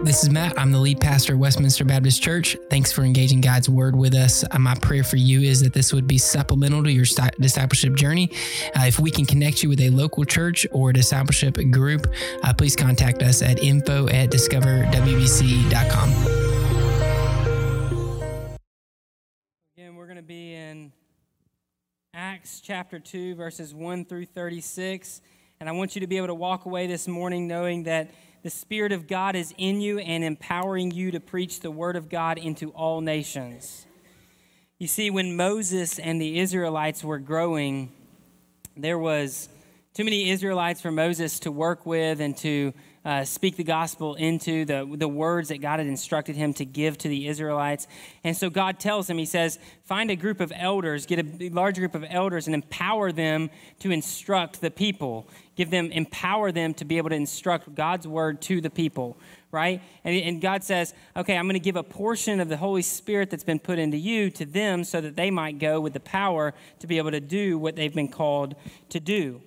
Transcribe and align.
This 0.00 0.24
is 0.24 0.30
Matt. 0.30 0.58
I'm 0.58 0.72
the 0.72 0.78
lead 0.78 1.00
pastor 1.00 1.34
of 1.34 1.40
Westminster 1.40 1.84
Baptist 1.84 2.22
Church. 2.22 2.56
Thanks 2.70 2.90
for 2.90 3.02
engaging 3.02 3.40
God's 3.40 3.68
word 3.68 3.94
with 3.94 4.14
us. 4.14 4.42
Uh, 4.50 4.58
my 4.58 4.74
prayer 4.76 5.04
for 5.04 5.16
you 5.16 5.42
is 5.42 5.60
that 5.60 5.74
this 5.74 5.92
would 5.92 6.06
be 6.06 6.16
supplemental 6.18 6.82
to 6.82 6.90
your 6.90 7.04
discipleship 7.38 7.94
journey. 7.94 8.30
Uh, 8.74 8.84
if 8.86 8.98
we 8.98 9.10
can 9.10 9.26
connect 9.26 9.62
you 9.62 9.68
with 9.68 9.80
a 9.80 9.90
local 9.90 10.24
church 10.24 10.66
or 10.72 10.92
discipleship 10.92 11.58
group, 11.70 12.06
uh, 12.42 12.54
please 12.54 12.74
contact 12.74 13.22
us 13.22 13.42
at 13.42 13.62
info 13.62 14.08
at 14.08 14.30
discoverwbc.com. 14.30 16.08
Again, 19.76 19.94
we're 19.94 20.06
going 20.06 20.16
to 20.16 20.22
be 20.22 20.54
in 20.54 20.92
Acts 22.14 22.60
chapter 22.60 22.98
2, 22.98 23.34
verses 23.34 23.74
1 23.74 24.06
through 24.06 24.26
36. 24.26 25.20
And 25.60 25.68
I 25.68 25.72
want 25.72 25.94
you 25.94 26.00
to 26.00 26.06
be 26.06 26.16
able 26.16 26.28
to 26.28 26.34
walk 26.34 26.64
away 26.64 26.86
this 26.86 27.06
morning 27.06 27.46
knowing 27.46 27.84
that 27.84 28.10
the 28.42 28.50
Spirit 28.50 28.90
of 28.90 29.06
God 29.06 29.36
is 29.36 29.54
in 29.56 29.80
you 29.80 30.00
and 30.00 30.24
empowering 30.24 30.90
you 30.90 31.12
to 31.12 31.20
preach 31.20 31.60
the 31.60 31.70
Word 31.70 31.94
of 31.94 32.08
God 32.08 32.38
into 32.38 32.70
all 32.70 33.00
nations. 33.00 33.86
You 34.80 34.88
see, 34.88 35.10
when 35.10 35.36
Moses 35.36 36.00
and 36.00 36.20
the 36.20 36.40
Israelites 36.40 37.04
were 37.04 37.20
growing, 37.20 37.92
there 38.76 38.98
was 38.98 39.48
too 39.94 40.02
many 40.02 40.28
Israelites 40.30 40.80
for 40.80 40.90
Moses 40.90 41.38
to 41.40 41.52
work 41.52 41.86
with 41.86 42.20
and 42.20 42.36
to 42.38 42.72
uh, 43.04 43.24
speak 43.24 43.56
the 43.56 43.64
gospel 43.64 44.14
into 44.14 44.64
the, 44.64 44.88
the 44.96 45.08
words 45.08 45.48
that 45.48 45.60
God 45.60 45.80
had 45.80 45.88
instructed 45.88 46.36
him 46.36 46.54
to 46.54 46.64
give 46.64 46.96
to 46.98 47.08
the 47.08 47.26
Israelites. 47.26 47.88
And 48.22 48.36
so 48.36 48.48
God 48.48 48.78
tells 48.78 49.10
him, 49.10 49.18
He 49.18 49.24
says, 49.24 49.58
find 49.84 50.10
a 50.10 50.16
group 50.16 50.40
of 50.40 50.52
elders, 50.54 51.04
get 51.06 51.18
a 51.18 51.48
large 51.50 51.76
group 51.76 51.94
of 51.94 52.04
elders, 52.08 52.46
and 52.46 52.54
empower 52.54 53.10
them 53.10 53.50
to 53.80 53.90
instruct 53.90 54.60
the 54.60 54.70
people. 54.70 55.28
Give 55.56 55.68
them, 55.68 55.90
empower 55.90 56.52
them 56.52 56.74
to 56.74 56.84
be 56.84 56.96
able 56.96 57.10
to 57.10 57.16
instruct 57.16 57.74
God's 57.74 58.06
word 58.06 58.40
to 58.42 58.60
the 58.60 58.70
people, 58.70 59.18
right? 59.50 59.82
And, 60.04 60.16
and 60.16 60.40
God 60.40 60.64
says, 60.64 60.94
okay, 61.16 61.36
I'm 61.36 61.44
going 61.44 61.54
to 61.54 61.60
give 61.60 61.76
a 61.76 61.82
portion 61.82 62.40
of 62.40 62.48
the 62.48 62.56
Holy 62.56 62.82
Spirit 62.82 63.30
that's 63.30 63.44
been 63.44 63.58
put 63.58 63.78
into 63.78 63.98
you 63.98 64.30
to 64.30 64.46
them 64.46 64.84
so 64.84 65.00
that 65.00 65.16
they 65.16 65.30
might 65.30 65.58
go 65.58 65.80
with 65.80 65.92
the 65.92 66.00
power 66.00 66.54
to 66.78 66.86
be 66.86 66.98
able 66.98 67.10
to 67.10 67.20
do 67.20 67.58
what 67.58 67.76
they've 67.76 67.94
been 67.94 68.08
called 68.08 68.54
to 68.90 69.00
do. 69.00 69.42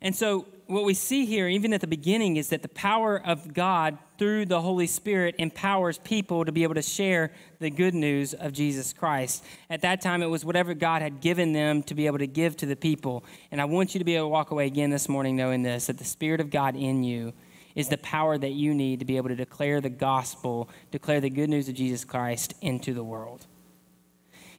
And 0.00 0.14
so 0.14 0.46
what 0.66 0.84
we 0.84 0.94
see 0.94 1.26
here, 1.26 1.48
even 1.48 1.72
at 1.72 1.80
the 1.80 1.86
beginning, 1.86 2.36
is 2.36 2.48
that 2.48 2.62
the 2.62 2.68
power 2.68 3.20
of 3.24 3.52
God 3.52 3.98
through 4.18 4.46
the 4.46 4.60
Holy 4.60 4.86
Spirit 4.86 5.34
empowers 5.38 5.98
people 5.98 6.44
to 6.44 6.52
be 6.52 6.62
able 6.62 6.74
to 6.74 6.82
share 6.82 7.32
the 7.58 7.70
good 7.70 7.94
news 7.94 8.34
of 8.34 8.52
Jesus 8.52 8.92
Christ. 8.92 9.44
At 9.68 9.82
that 9.82 10.00
time, 10.00 10.22
it 10.22 10.26
was 10.26 10.44
whatever 10.44 10.74
God 10.74 11.02
had 11.02 11.20
given 11.20 11.52
them 11.52 11.82
to 11.84 11.94
be 11.94 12.06
able 12.06 12.18
to 12.18 12.26
give 12.26 12.56
to 12.58 12.66
the 12.66 12.76
people. 12.76 13.24
And 13.50 13.60
I 13.60 13.64
want 13.64 13.94
you 13.94 13.98
to 13.98 14.04
be 14.04 14.16
able 14.16 14.26
to 14.26 14.30
walk 14.30 14.50
away 14.50 14.66
again 14.66 14.90
this 14.90 15.08
morning 15.08 15.36
knowing 15.36 15.62
this 15.62 15.86
that 15.86 15.98
the 15.98 16.04
Spirit 16.04 16.40
of 16.40 16.50
God 16.50 16.76
in 16.76 17.04
you 17.04 17.32
is 17.74 17.88
the 17.88 17.98
power 17.98 18.38
that 18.38 18.52
you 18.52 18.72
need 18.72 19.00
to 19.00 19.04
be 19.04 19.16
able 19.16 19.28
to 19.28 19.36
declare 19.36 19.80
the 19.80 19.90
gospel, 19.90 20.68
declare 20.90 21.20
the 21.20 21.30
good 21.30 21.50
news 21.50 21.68
of 21.68 21.74
Jesus 21.74 22.04
Christ 22.04 22.54
into 22.60 22.94
the 22.94 23.02
world. 23.02 23.46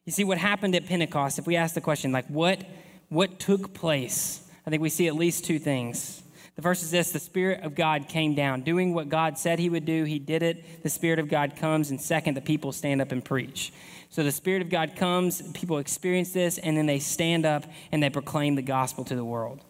You 0.06 0.12
see, 0.12 0.24
what 0.24 0.38
happened 0.38 0.76
at 0.76 0.86
Pentecost, 0.86 1.40
if 1.40 1.48
we 1.48 1.56
ask 1.56 1.74
the 1.74 1.82
question, 1.82 2.12
like, 2.12 2.28
what, 2.28 2.64
what 3.10 3.40
took 3.40 3.74
place? 3.74 4.45
I 4.66 4.70
think 4.70 4.82
we 4.82 4.90
see 4.90 5.08
at 5.08 5.16
least 5.16 5.46
two 5.46 5.60
things. 5.60 6.24
The 6.56 6.62
first 6.62 6.84
is 6.84 6.92
this 6.92 7.12
the 7.12 7.20
Spirit 7.20 7.64
of 7.64 7.76
God 7.76 8.08
came 8.08 8.34
down. 8.34 8.62
Doing 8.62 8.94
what 8.94 9.10
God 9.10 9.38
said 9.38 9.60
He 9.60 9.70
would 9.70 9.86
do, 9.86 10.06
He 10.06 10.20
did 10.20 10.42
it. 10.42 10.84
The 10.84 10.90
Spirit 10.90 11.20
of 11.20 11.28
God 11.28 11.56
comes. 11.56 11.92
And 11.92 12.02
second, 12.02 12.36
the 12.36 12.42
people 12.42 12.72
stand 12.72 13.02
up 13.02 13.12
and 13.12 13.24
preach. 13.24 13.74
So 14.10 14.24
the 14.24 14.32
Spirit 14.32 14.62
of 14.62 14.70
God 14.70 14.96
comes, 14.96 15.42
people 15.52 15.78
experience 15.78 16.32
this, 16.32 16.58
and 16.58 16.78
then 16.78 16.86
they 16.86 17.00
stand 17.00 17.46
up 17.46 17.66
and 17.92 18.02
they 18.02 18.10
proclaim 18.10 18.56
the 18.56 18.62
gospel 18.62 19.04
to 19.06 19.16
the 19.16 19.26
world. 19.26 19.62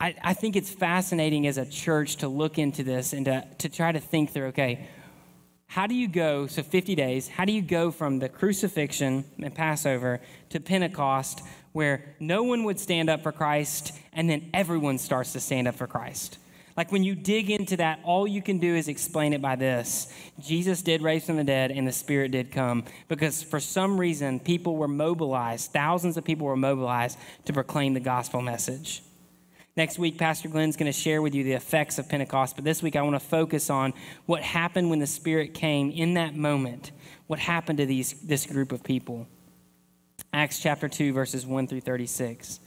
I, 0.00 0.16
I 0.20 0.34
think 0.34 0.56
it's 0.56 0.70
fascinating 0.70 1.46
as 1.46 1.58
a 1.58 1.64
church 1.64 2.16
to 2.16 2.28
look 2.28 2.58
into 2.58 2.82
this 2.82 3.12
and 3.12 3.26
to, 3.26 3.46
to 3.58 3.68
try 3.68 3.92
to 3.92 4.00
think 4.00 4.32
through 4.32 4.46
okay, 4.46 4.88
how 5.68 5.86
do 5.86 5.94
you 5.94 6.08
go, 6.08 6.48
so 6.48 6.62
50 6.62 6.96
days, 6.96 7.28
how 7.28 7.44
do 7.44 7.52
you 7.52 7.62
go 7.62 7.92
from 7.92 8.18
the 8.18 8.28
crucifixion 8.28 9.24
and 9.40 9.54
Passover 9.54 10.20
to 10.50 10.58
Pentecost 10.60 11.40
where 11.72 12.14
no 12.20 12.42
one 12.42 12.64
would 12.64 12.78
stand 12.78 13.10
up 13.10 13.22
for 13.22 13.32
Christ 13.32 13.92
and 14.12 14.28
then 14.28 14.50
everyone 14.52 14.98
starts 14.98 15.32
to 15.32 15.40
stand 15.40 15.68
up 15.68 15.74
for 15.74 15.86
Christ? 15.86 16.38
Like 16.76 16.90
when 16.90 17.04
you 17.04 17.14
dig 17.14 17.50
into 17.50 17.76
that, 17.76 18.00
all 18.02 18.26
you 18.26 18.40
can 18.40 18.58
do 18.58 18.74
is 18.74 18.88
explain 18.88 19.32
it 19.32 19.42
by 19.42 19.56
this 19.56 20.12
Jesus 20.40 20.82
did 20.82 21.02
raise 21.02 21.24
from 21.24 21.36
the 21.36 21.44
dead 21.44 21.70
and 21.70 21.86
the 21.86 21.92
Spirit 21.92 22.30
did 22.30 22.50
come. 22.50 22.84
Because 23.08 23.42
for 23.42 23.60
some 23.60 23.98
reason, 23.98 24.40
people 24.40 24.76
were 24.76 24.88
mobilized, 24.88 25.72
thousands 25.72 26.16
of 26.16 26.24
people 26.24 26.46
were 26.46 26.56
mobilized 26.56 27.18
to 27.44 27.52
proclaim 27.52 27.94
the 27.94 28.00
gospel 28.00 28.40
message. 28.40 29.02
Next 29.74 29.98
week, 29.98 30.18
Pastor 30.18 30.50
Glenn's 30.50 30.76
going 30.76 30.92
to 30.92 30.98
share 30.98 31.22
with 31.22 31.34
you 31.34 31.44
the 31.44 31.52
effects 31.52 31.98
of 31.98 32.06
Pentecost, 32.06 32.56
but 32.56 32.64
this 32.64 32.82
week 32.82 32.94
I 32.94 33.00
want 33.00 33.14
to 33.14 33.26
focus 33.26 33.70
on 33.70 33.94
what 34.26 34.42
happened 34.42 34.90
when 34.90 34.98
the 34.98 35.06
Spirit 35.06 35.54
came 35.54 35.90
in 35.90 36.14
that 36.14 36.34
moment. 36.34 36.90
What 37.26 37.38
happened 37.38 37.78
to 37.78 37.86
these, 37.86 38.12
this 38.20 38.44
group 38.44 38.72
of 38.72 38.82
people? 38.82 39.26
Acts 40.34 40.60
chapter 40.60 40.88
2, 40.88 41.12
verses 41.12 41.44
1 41.44 41.66
through 41.66 41.82
36. 41.82 42.58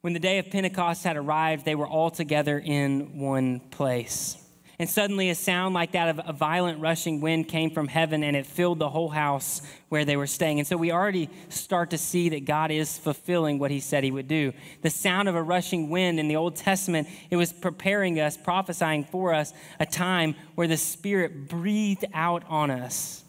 When 0.00 0.14
the 0.14 0.18
day 0.18 0.38
of 0.38 0.48
Pentecost 0.48 1.04
had 1.04 1.18
arrived, 1.18 1.66
they 1.66 1.74
were 1.74 1.86
all 1.86 2.10
together 2.10 2.58
in 2.58 3.18
one 3.18 3.60
place. 3.60 4.42
And 4.78 4.88
suddenly, 4.88 5.28
a 5.28 5.34
sound 5.34 5.74
like 5.74 5.92
that 5.92 6.08
of 6.08 6.20
a 6.26 6.32
violent 6.32 6.80
rushing 6.80 7.20
wind 7.20 7.46
came 7.48 7.72
from 7.72 7.88
heaven 7.88 8.24
and 8.24 8.34
it 8.34 8.46
filled 8.46 8.78
the 8.78 8.88
whole 8.88 9.10
house 9.10 9.60
where 9.90 10.06
they 10.06 10.16
were 10.16 10.26
staying. 10.26 10.60
And 10.60 10.66
so 10.66 10.78
we 10.78 10.90
already 10.90 11.28
start 11.50 11.90
to 11.90 11.98
see 11.98 12.30
that 12.30 12.46
God 12.46 12.70
is 12.70 12.96
fulfilling 12.96 13.58
what 13.58 13.70
he 13.70 13.80
said 13.80 14.02
he 14.02 14.10
would 14.10 14.28
do. 14.28 14.54
The 14.80 14.88
sound 14.88 15.28
of 15.28 15.34
a 15.34 15.42
rushing 15.42 15.90
wind 15.90 16.18
in 16.18 16.26
the 16.26 16.36
Old 16.36 16.56
Testament, 16.56 17.06
it 17.28 17.36
was 17.36 17.52
preparing 17.52 18.18
us, 18.18 18.38
prophesying 18.38 19.04
for 19.04 19.34
us 19.34 19.52
a 19.78 19.84
time 19.84 20.36
where 20.54 20.68
the 20.68 20.78
Spirit 20.78 21.48
breathed 21.48 22.06
out 22.14 22.44
on 22.48 22.70
us. 22.70 23.24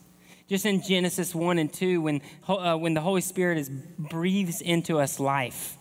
Just 0.50 0.66
in 0.66 0.82
Genesis 0.82 1.32
1 1.32 1.58
and 1.58 1.72
2, 1.72 2.02
when, 2.02 2.20
uh, 2.48 2.76
when 2.76 2.92
the 2.94 3.00
Holy 3.00 3.20
Spirit 3.20 3.56
is, 3.56 3.70
breathes 3.70 4.60
into 4.60 4.98
us 4.98 5.18
life 5.18 5.78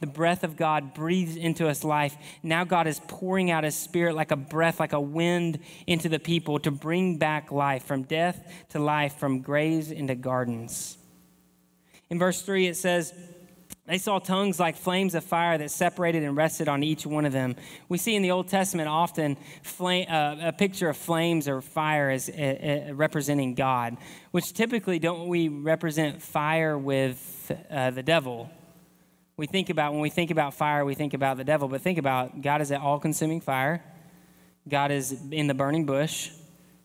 the 0.00 0.06
breath 0.06 0.44
of 0.44 0.56
God 0.56 0.92
breathes 0.92 1.36
into 1.36 1.68
us 1.68 1.82
life. 1.82 2.16
Now 2.42 2.64
God 2.64 2.86
is 2.86 3.00
pouring 3.08 3.50
out 3.50 3.64
his 3.64 3.74
spirit 3.74 4.14
like 4.14 4.30
a 4.30 4.36
breath, 4.36 4.78
like 4.78 4.92
a 4.92 5.00
wind 5.00 5.58
into 5.86 6.08
the 6.08 6.18
people 6.18 6.58
to 6.60 6.70
bring 6.70 7.16
back 7.16 7.50
life 7.50 7.84
from 7.84 8.02
death 8.02 8.66
to 8.70 8.78
life, 8.78 9.16
from 9.16 9.40
graves 9.40 9.90
into 9.90 10.14
gardens. 10.14 10.98
In 12.10 12.18
verse 12.18 12.42
3, 12.42 12.66
it 12.66 12.76
says, 12.76 13.14
they 13.86 13.98
saw 13.98 14.18
tongues 14.18 14.58
like 14.58 14.76
flames 14.76 15.14
of 15.14 15.24
fire 15.24 15.56
that 15.58 15.70
separated 15.70 16.22
and 16.22 16.36
rested 16.36 16.68
on 16.68 16.82
each 16.82 17.06
one 17.06 17.24
of 17.24 17.32
them. 17.32 17.56
We 17.88 17.98
see 17.98 18.16
in 18.16 18.22
the 18.22 18.32
Old 18.32 18.48
Testament 18.48 18.88
often 18.88 19.36
flame, 19.62 20.06
uh, 20.10 20.36
a 20.40 20.52
picture 20.52 20.88
of 20.88 20.96
flames 20.96 21.48
or 21.48 21.60
fire 21.60 22.10
as 22.10 22.28
uh, 22.28 22.88
uh, 22.90 22.94
representing 22.94 23.54
God, 23.54 23.96
which 24.32 24.52
typically 24.52 24.98
don't 24.98 25.28
we 25.28 25.48
represent 25.48 26.22
fire 26.22 26.76
with 26.76 27.52
uh, 27.70 27.90
the 27.90 28.02
devil 28.02 28.50
we 29.36 29.46
think 29.46 29.68
about 29.68 29.92
when 29.92 30.00
we 30.00 30.08
think 30.08 30.30
about 30.30 30.54
fire, 30.54 30.84
we 30.84 30.94
think 30.94 31.12
about 31.12 31.36
the 31.36 31.44
devil, 31.44 31.68
but 31.68 31.82
think 31.82 31.98
about 31.98 32.40
God 32.40 32.62
is 32.62 32.70
an 32.70 32.80
all 32.80 32.98
consuming 32.98 33.42
fire. 33.42 33.84
God 34.66 34.90
is 34.90 35.14
in 35.30 35.46
the 35.46 35.54
burning 35.54 35.84
bush. 35.84 36.30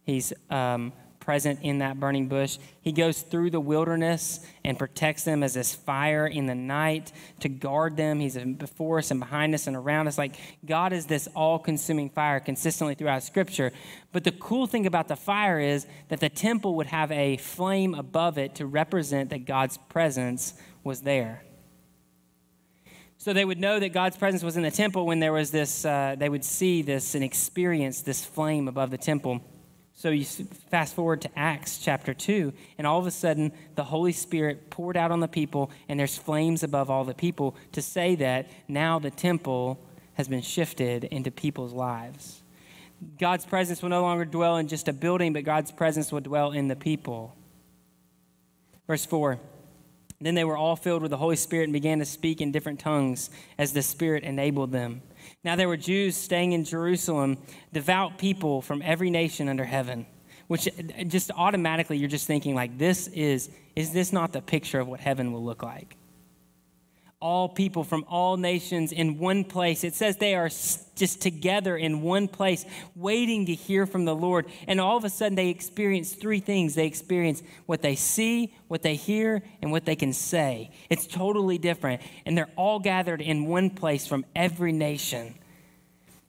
He's 0.03 0.34
um, 0.50 0.91
present 1.22 1.59
in 1.62 1.78
that 1.78 2.00
burning 2.00 2.28
bush. 2.28 2.58
He 2.82 2.92
goes 2.92 3.22
through 3.22 3.52
the 3.52 3.59
wilderness 3.59 4.46
and 4.66 4.78
protects 4.78 5.24
them 5.24 5.44
as 5.44 5.54
this 5.54 5.74
fire 5.74 6.28
in 6.28 6.48
the 6.48 6.56
night 6.56 7.14
to 7.40 7.48
guard 7.48 7.96
them. 7.96 8.20
He's 8.20 8.38
before 8.38 8.98
us 8.98 9.12
and 9.12 9.20
behind 9.20 9.56
us 9.56 9.68
and 9.68 9.78
around 9.78 10.08
us. 10.08 10.18
Like 10.18 10.36
God 10.66 10.92
is 10.92 11.06
this 11.06 11.28
all 11.34 11.59
consuming 11.59 12.09
fire 12.09 12.42
consistently 12.42 12.96
throughout 12.96 13.24
Scripture. 13.24 13.72
But 14.12 14.26
the 14.26 14.34
cool 14.34 14.68
thing 14.68 14.86
about 14.86 15.08
the 15.08 15.16
fire 15.16 15.59
is 15.59 15.88
that 16.09 16.20
the 16.20 16.30
temple 16.30 16.76
would 16.76 16.88
have 16.88 17.12
a 17.12 17.38
flame 17.38 17.94
above 17.94 18.38
it 18.38 18.56
to 18.56 18.66
represent 18.66 19.30
that 19.30 19.46
God's 19.46 19.78
presence 19.78 20.56
was 20.84 21.02
there. 21.02 21.44
So 23.18 23.34
they 23.34 23.46
would 23.46 23.59
know 23.59 23.80
that 23.80 23.90
God's 23.94 24.17
presence 24.17 24.41
was 24.41 24.58
in 24.58 24.64
the 24.64 24.72
temple 24.72 25.06
when 25.06 25.20
there 25.20 25.32
was 25.32 25.52
this, 25.52 25.85
uh, 25.85 26.16
they 26.17 26.28
would 26.28 26.44
see 26.44 26.82
this 26.82 27.14
and 27.14 27.24
experience 27.24 28.02
this 28.02 28.26
flame 28.26 28.67
above 28.67 28.90
the 28.90 28.97
temple. 28.97 29.41
So 30.02 30.09
you 30.09 30.26
fast 30.26 30.96
forward 30.96 31.22
to 31.22 31.30
Acts 31.38 31.78
chapter 31.78 32.12
2, 32.16 32.53
and 32.80 32.88
all 32.88 32.98
of 32.98 33.06
a 33.06 33.12
sudden 33.12 33.52
the 33.76 33.84
Holy 33.84 34.14
Spirit 34.14 34.72
poured 34.72 34.98
out 34.98 35.12
on 35.12 35.20
the 35.20 35.28
people, 35.28 35.70
and 35.88 36.00
there's 36.00 36.18
flames 36.18 36.64
above 36.64 36.90
all 36.90 37.03
the 37.03 37.14
people 37.14 37.56
to 37.74 37.84
say 37.84 38.16
that 38.16 38.50
now 38.68 38.98
the 38.98 39.12
temple 39.12 39.80
has 40.16 40.28
been 40.28 40.42
shifted 40.42 41.03
into 41.03 41.30
people's 41.30 41.72
lives. 41.72 42.42
God's 43.20 43.46
presence 43.46 43.84
will 43.84 43.90
no 43.90 44.02
longer 44.02 44.26
dwell 44.26 44.58
in 44.58 44.68
just 44.68 44.88
a 44.88 44.94
building, 44.94 45.34
but 45.34 45.44
God's 45.44 45.72
presence 45.72 46.12
will 46.12 46.20
dwell 46.20 46.50
in 46.50 46.68
the 46.68 46.76
people. 46.76 47.36
Verse 48.88 49.06
4 49.06 49.38
then 50.24 50.36
they 50.36 50.44
were 50.44 50.58
all 50.58 50.76
filled 50.76 51.02
with 51.02 51.09
the 51.09 51.18
Holy 51.18 51.36
Spirit 51.36 51.64
and 51.64 51.74
began 51.74 51.98
to 51.98 52.06
speak 52.06 52.42
in 52.42 52.52
different 52.52 52.80
tongues 52.80 53.32
as 53.58 53.74
the 53.74 53.82
Spirit 53.82 54.24
enabled 54.24 54.72
them. 54.72 55.02
Now 55.43 55.55
there 55.55 55.67
were 55.67 55.78
Jews 55.78 56.16
staying 56.16 56.52
in 56.52 56.64
Jerusalem, 56.64 57.38
devout 57.73 58.17
people 58.17 58.61
from 58.61 58.82
every 58.84 59.09
nation 59.09 59.49
under 59.49 59.66
heaven. 59.66 60.05
Which 60.47 60.67
uh, 60.67 61.03
just 61.05 61.32
automatically 61.32 61.97
you're 61.97 62.09
just 62.09 62.28
thinking 62.28 62.55
like 62.55 62.78
this 62.78 63.08
is 63.08 63.49
is 63.76 63.91
this 63.93 64.11
not 64.11 64.34
the 64.34 64.41
picture 64.41 64.79
of 64.79 64.88
what 64.88 64.99
heaven 64.99 65.32
will 65.32 65.43
look 65.43 65.64
like? 65.64 65.96
All 67.22 67.47
people 67.47 67.84
from 67.84 68.03
all 68.09 68.35
nations 68.35 68.91
in 68.91 69.20
one 69.20 69.44
place. 69.44 69.84
It 69.84 69.94
says 69.94 70.18
they 70.18 70.35
are 70.35 70.50
just 70.50 71.22
together 71.22 71.78
in 71.78 72.02
one 72.02 72.28
place, 72.28 72.66
waiting 72.96 73.46
to 73.46 73.53
hear 73.53 73.85
from 73.85 74.06
the 74.06 74.16
Lord. 74.16 74.47
And 74.68 74.82
all 74.82 74.97
of 74.97 75.06
a 75.06 75.09
sudden, 75.09 75.35
they 75.35 75.50
experience 75.50 76.14
three 76.14 76.40
things 76.40 76.76
they 76.76 76.88
experience 76.88 77.44
what 77.68 77.82
they 77.82 77.96
see, 77.96 78.53
what 78.68 78.82
they 78.82 78.96
hear, 78.96 79.44
and 79.62 79.72
what 79.72 79.85
they 79.85 79.96
can 79.96 80.14
say. 80.14 80.72
It's 80.90 81.08
totally 81.08 81.58
different. 81.58 82.02
And 82.26 82.38
they're 82.38 82.52
all 82.56 82.79
gathered 82.79 83.22
in 83.22 83.46
one 83.46 83.70
place 83.70 84.08
from 84.08 84.26
every 84.35 84.72
nation. 84.72 85.35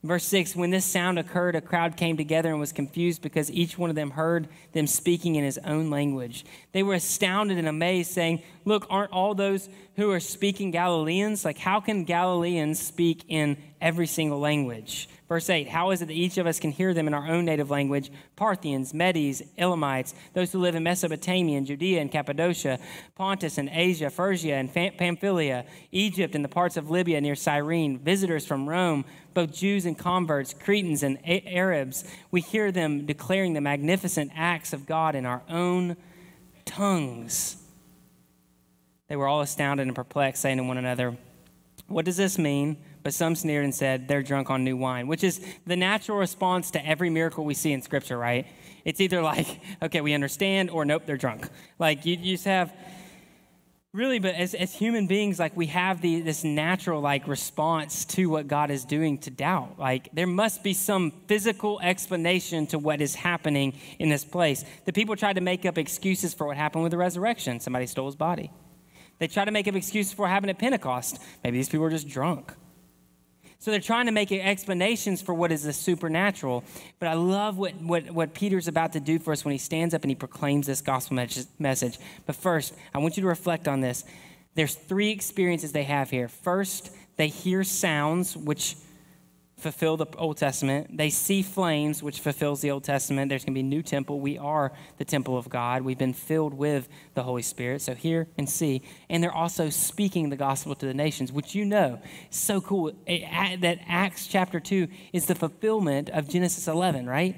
Verse 0.03 0.25
6 0.25 0.55
When 0.55 0.69
this 0.69 0.85
sound 0.85 1.17
occurred, 1.17 1.55
a 1.55 1.61
crowd 1.61 1.95
came 1.95 2.17
together 2.17 2.49
and 2.49 2.59
was 2.59 2.73
confused 2.73 3.21
because 3.21 3.49
each 3.51 3.77
one 3.77 3.89
of 3.89 3.95
them 3.95 4.11
heard 4.11 4.49
them 4.73 4.85
speaking 4.85 5.35
in 5.35 5.45
his 5.45 5.57
own 5.59 5.89
language. 5.89 6.45
They 6.73 6.83
were 6.83 6.95
astounded 6.95 7.57
and 7.57 7.67
amazed, 7.67 8.11
saying, 8.11 8.43
Look, 8.65 8.85
aren't 8.89 9.13
all 9.13 9.33
those 9.33 9.69
who 9.95 10.11
are 10.11 10.19
speaking 10.19 10.71
Galileans? 10.71 11.45
Like, 11.45 11.57
how 11.57 11.79
can 11.79 12.03
Galileans 12.03 12.81
speak 12.81 13.23
in 13.29 13.57
every 13.79 14.07
single 14.07 14.39
language? 14.39 15.07
Verse 15.29 15.49
8 15.49 15.69
How 15.69 15.91
is 15.91 16.01
it 16.01 16.07
that 16.07 16.13
each 16.13 16.37
of 16.37 16.47
us 16.47 16.59
can 16.59 16.71
hear 16.71 16.93
them 16.93 17.07
in 17.07 17.13
our 17.13 17.27
own 17.27 17.45
native 17.45 17.71
language? 17.71 18.11
Parthians, 18.35 18.93
Medes, 18.93 19.41
Elamites, 19.57 20.13
those 20.33 20.51
who 20.51 20.59
live 20.59 20.75
in 20.75 20.83
Mesopotamia 20.83 21.57
and 21.57 21.65
Judea 21.65 22.01
and 22.01 22.11
Cappadocia, 22.11 22.77
Pontus 23.15 23.57
and 23.57 23.69
Asia, 23.71 24.09
Phrygia 24.09 24.55
and 24.57 24.71
Pamphylia, 24.71 25.65
Egypt 25.91 26.35
and 26.35 26.43
the 26.43 26.49
parts 26.49 26.77
of 26.77 26.91
Libya 26.91 27.21
near 27.21 27.35
Cyrene, 27.35 27.97
visitors 27.97 28.45
from 28.45 28.67
Rome, 28.67 29.05
both 29.33 29.53
Jews 29.53 29.85
and 29.85 29.97
converts, 29.97 30.53
Cretans 30.53 31.03
and 31.03 31.17
Arabs. 31.25 32.03
We 32.31 32.41
hear 32.41 32.71
them 32.71 33.05
declaring 33.05 33.53
the 33.53 33.61
magnificent 33.61 34.31
acts 34.35 34.73
of 34.73 34.85
God 34.85 35.15
in 35.15 35.25
our 35.25 35.41
own 35.49 35.97
tongues. 36.65 37.57
They 39.07 39.15
were 39.15 39.27
all 39.27 39.41
astounded 39.41 39.87
and 39.87 39.95
perplexed, 39.95 40.41
saying 40.41 40.57
to 40.57 40.63
one 40.63 40.77
another, 40.77 41.17
What 41.87 42.05
does 42.05 42.17
this 42.17 42.37
mean? 42.37 42.77
but 43.03 43.13
some 43.13 43.35
sneered 43.35 43.65
and 43.65 43.75
said, 43.75 44.07
They're 44.07 44.23
drunk 44.23 44.49
on 44.49 44.63
new 44.63 44.77
wine, 44.77 45.07
which 45.07 45.23
is 45.23 45.45
the 45.67 45.75
natural 45.75 46.17
response 46.17 46.71
to 46.71 46.85
every 46.85 47.09
miracle 47.09 47.43
we 47.43 47.53
see 47.53 47.73
in 47.73 47.81
Scripture, 47.81 48.17
right? 48.17 48.47
It's 48.85 49.01
either 49.01 49.21
like, 49.21 49.59
okay, 49.81 50.01
we 50.01 50.13
understand, 50.13 50.69
or 50.69 50.85
nope, 50.85 51.03
they're 51.05 51.17
drunk. 51.17 51.47
Like, 51.77 52.05
you, 52.05 52.15
just 52.15 52.45
have, 52.45 52.73
really, 53.93 54.17
but 54.17 54.33
as, 54.33 54.55
as 54.55 54.73
human 54.73 55.05
beings, 55.05 55.39
like, 55.39 55.55
we 55.55 55.67
have 55.67 56.01
the, 56.01 56.21
this 56.21 56.43
natural, 56.43 56.99
like, 56.99 57.27
response 57.27 58.05
to 58.05 58.27
what 58.27 58.47
God 58.47 58.71
is 58.71 58.85
doing 58.85 59.19
to 59.19 59.29
doubt. 59.29 59.77
Like, 59.77 60.09
there 60.13 60.27
must 60.27 60.63
be 60.63 60.73
some 60.73 61.11
physical 61.27 61.79
explanation 61.79 62.65
to 62.67 62.79
what 62.79 63.01
is 63.01 63.13
happening 63.13 63.77
in 63.99 64.09
this 64.09 64.25
place. 64.25 64.65
The 64.85 64.93
people 64.93 65.15
tried 65.15 65.35
to 65.35 65.41
make 65.41 65.65
up 65.65 65.77
excuses 65.77 66.33
for 66.33 66.47
what 66.47 66.57
happened 66.57 66.83
with 66.83 66.91
the 66.91 66.97
resurrection. 66.97 67.59
Somebody 67.59 67.85
stole 67.85 68.07
his 68.07 68.15
body. 68.15 68.51
They 69.19 69.27
tried 69.27 69.45
to 69.45 69.51
make 69.51 69.67
up 69.67 69.75
excuses 69.75 70.11
for 70.11 70.23
what 70.23 70.31
happened 70.31 70.49
at 70.49 70.57
Pentecost. 70.57 71.21
Maybe 71.43 71.57
these 71.57 71.69
people 71.69 71.83
were 71.83 71.91
just 71.91 72.09
drunk. 72.09 72.51
So 73.63 73.71
they're 73.71 73.79
trying 73.79 74.07
to 74.07 74.11
make 74.11 74.29
explanations 74.29 75.21
for 75.21 75.33
what 75.33 75.49
is 75.49 75.63
the 75.63 75.71
supernatural. 75.71 76.65
But 76.99 77.07
I 77.07 77.13
love 77.13 77.57
what, 77.57 77.73
what, 77.75 78.11
what 78.11 78.33
Peter's 78.33 78.67
about 78.67 78.91
to 78.91 78.99
do 78.99 79.19
for 79.19 79.31
us 79.31 79.45
when 79.45 79.53
he 79.53 79.57
stands 79.57 79.93
up 79.93 80.01
and 80.01 80.11
he 80.11 80.15
proclaims 80.15 80.67
this 80.67 80.81
gospel 80.81 81.25
message. 81.59 81.97
But 82.25 82.35
first, 82.35 82.73
I 82.93 82.97
want 82.97 83.15
you 83.15 83.21
to 83.21 83.29
reflect 83.29 83.69
on 83.69 83.79
this. 83.79 84.03
There's 84.55 84.75
three 84.75 85.11
experiences 85.11 85.71
they 85.71 85.83
have 85.83 86.09
here. 86.09 86.27
First, 86.27 86.91
they 87.15 87.29
hear 87.29 87.63
sounds, 87.63 88.35
which 88.35 88.75
fulfill 89.63 89.97
the 89.97 90.05
Old 90.17 90.37
Testament. 90.37 90.97
They 90.97 91.09
see 91.09 91.41
flames, 91.41 92.03
which 92.03 92.19
fulfills 92.19 92.61
the 92.61 92.69
Old 92.69 92.83
Testament. 92.83 93.29
There's 93.29 93.43
going 93.43 93.53
to 93.53 93.61
be 93.61 93.61
a 93.61 93.63
new 93.63 93.81
temple. 93.81 94.19
We 94.19 94.37
are 94.37 94.73
the 94.97 95.05
temple 95.05 95.37
of 95.37 95.49
God. 95.49 95.81
We've 95.81 95.97
been 95.97 96.13
filled 96.13 96.53
with 96.53 96.87
the 97.15 97.23
Holy 97.23 97.41
Spirit. 97.41 97.81
So 97.81 97.95
hear 97.95 98.27
and 98.37 98.49
see. 98.49 98.81
And 99.09 99.23
they're 99.23 99.33
also 99.33 99.69
speaking 99.69 100.29
the 100.29 100.35
gospel 100.35 100.75
to 100.75 100.85
the 100.85 100.93
nations, 100.93 101.31
which 101.31 101.55
you 101.55 101.65
know. 101.65 101.99
So 102.29 102.61
cool 102.61 102.91
that 103.07 103.79
Acts 103.87 104.27
chapter 104.27 104.59
2 104.59 104.87
is 105.13 105.25
the 105.25 105.35
fulfillment 105.35 106.09
of 106.09 106.27
Genesis 106.27 106.67
11, 106.67 107.07
right? 107.07 107.35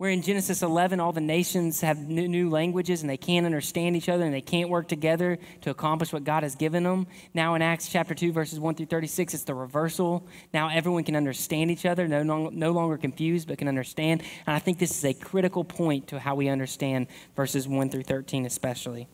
Where 0.00 0.08
in 0.08 0.22
Genesis 0.22 0.62
11, 0.62 0.98
all 0.98 1.12
the 1.12 1.20
nations 1.20 1.82
have 1.82 1.98
new 2.08 2.48
languages 2.48 3.02
and 3.02 3.10
they 3.10 3.18
can't 3.18 3.44
understand 3.44 3.94
each 3.94 4.08
other 4.08 4.24
and 4.24 4.32
they 4.32 4.40
can't 4.40 4.70
work 4.70 4.88
together 4.88 5.38
to 5.60 5.68
accomplish 5.68 6.10
what 6.10 6.24
God 6.24 6.42
has 6.42 6.54
given 6.54 6.84
them. 6.84 7.06
Now 7.34 7.54
in 7.54 7.60
Acts 7.60 7.86
chapter 7.86 8.14
2, 8.14 8.32
verses 8.32 8.58
1 8.58 8.76
through 8.76 8.86
36, 8.86 9.34
it's 9.34 9.42
the 9.42 9.54
reversal. 9.54 10.26
Now 10.54 10.70
everyone 10.70 11.04
can 11.04 11.16
understand 11.16 11.70
each 11.70 11.84
other, 11.84 12.08
no, 12.08 12.22
no 12.22 12.70
longer 12.72 12.96
confused, 12.96 13.46
but 13.46 13.58
can 13.58 13.68
understand. 13.68 14.22
And 14.46 14.56
I 14.56 14.58
think 14.58 14.78
this 14.78 14.96
is 14.96 15.04
a 15.04 15.12
critical 15.12 15.64
point 15.64 16.08
to 16.08 16.18
how 16.18 16.34
we 16.34 16.48
understand 16.48 17.08
verses 17.36 17.68
1 17.68 17.90
through 17.90 18.04
13, 18.04 18.46
especially 18.46 19.06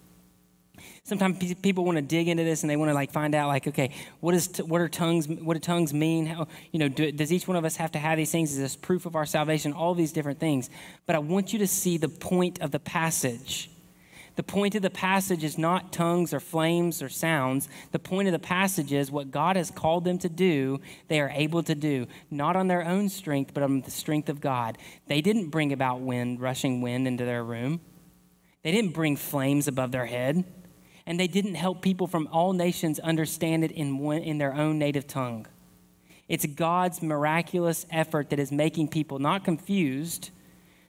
sometimes 1.05 1.55
people 1.57 1.85
want 1.85 1.97
to 1.97 2.03
dig 2.03 2.29
into 2.29 2.45
this 2.45 2.63
and 2.63 2.71
they 2.71 2.77
want 2.77 2.91
to 2.91 2.95
like 2.95 3.13
find 3.13 3.35
out 3.35 3.49
like 3.49 3.67
okay 3.67 3.91
what 4.21 4.35
is 4.35 4.49
t- 4.49 4.63
what 4.63 4.81
are 4.81 4.89
tongues 4.89 5.29
what 5.29 5.55
do 5.55 5.61
tongues 5.61 5.93
mean? 5.93 6.27
How 6.27 6.49
you 6.73 6.79
know 6.79 6.89
do, 6.89 7.11
does 7.13 7.33
each 7.33 7.49
one 7.49 7.57
of 7.57 7.65
us 7.65 7.77
have 7.77 7.93
to 7.93 7.99
have 7.99 8.17
these 8.17 8.31
things? 8.31 8.53
Is 8.53 8.59
this 8.59 8.77
proof 8.77 9.07
of 9.07 9.17
our 9.17 9.27
salvation? 9.27 9.73
All 9.73 9.95
these 9.95 10.13
different 10.13 10.39
things. 10.39 10.71
But 11.07 11.17
i 11.17 11.19
want 11.19 11.53
you 11.53 11.59
to 11.59 11.67
see 11.67 11.99
the 11.99 12.09
point 12.09 12.61
of 12.61 12.71
the 12.71 12.79
passage. 12.79 13.71
The 14.37 14.43
point 14.43 14.75
of 14.75 14.83
the 14.83 14.91
passage 14.91 15.43
is 15.43 15.57
not 15.57 15.95
tongues 15.95 16.35
or 16.35 16.41
flames 16.41 17.01
or 17.03 17.09
sounds. 17.09 17.71
The 17.93 17.99
point 17.99 18.29
of 18.29 18.33
the 18.33 18.39
passage 18.39 18.93
is 18.93 19.11
what 19.11 19.31
God 19.31 19.57
has 19.57 19.71
called 19.71 20.05
them 20.05 20.19
to 20.19 20.29
do, 20.29 20.79
they 21.09 21.21
are 21.21 21.31
able 21.31 21.63
to 21.63 21.75
do, 21.75 22.07
not 22.31 22.55
on 22.55 22.69
their 22.69 22.85
own 22.85 23.09
strength, 23.09 23.55
but 23.55 23.63
on 23.63 23.81
the 23.81 23.91
strength 23.91 24.29
of 24.29 24.43
God. 24.43 24.77
They 25.07 25.23
didn't 25.23 25.49
bring 25.49 25.73
about 25.73 26.01
wind, 26.01 26.39
rushing 26.39 26.83
wind 26.83 27.09
into 27.09 27.25
their 27.25 27.43
room. 27.43 27.81
They 28.63 28.73
didn't 28.73 28.93
bring 28.93 29.17
flames 29.17 29.69
above 29.69 29.91
their 29.91 30.07
head 30.07 30.45
and 31.07 31.19
they 31.19 31.27
didn't 31.29 31.55
help 31.55 31.83
people 31.83 32.07
from 32.07 32.29
all 32.33 32.53
nations 32.53 32.99
understand 32.99 33.65
it 33.65 33.71
in, 33.71 33.99
one, 33.99 34.19
in 34.19 34.39
their 34.39 34.55
own 34.55 34.79
native 34.79 35.07
tongue. 35.07 35.47
It's 36.29 36.45
God's 36.45 37.03
miraculous 37.03 37.87
effort 37.91 38.31
that 38.31 38.41
is 38.41 38.51
making 38.51 38.89
people 38.89 39.19
not 39.19 39.45
confused, 39.45 40.31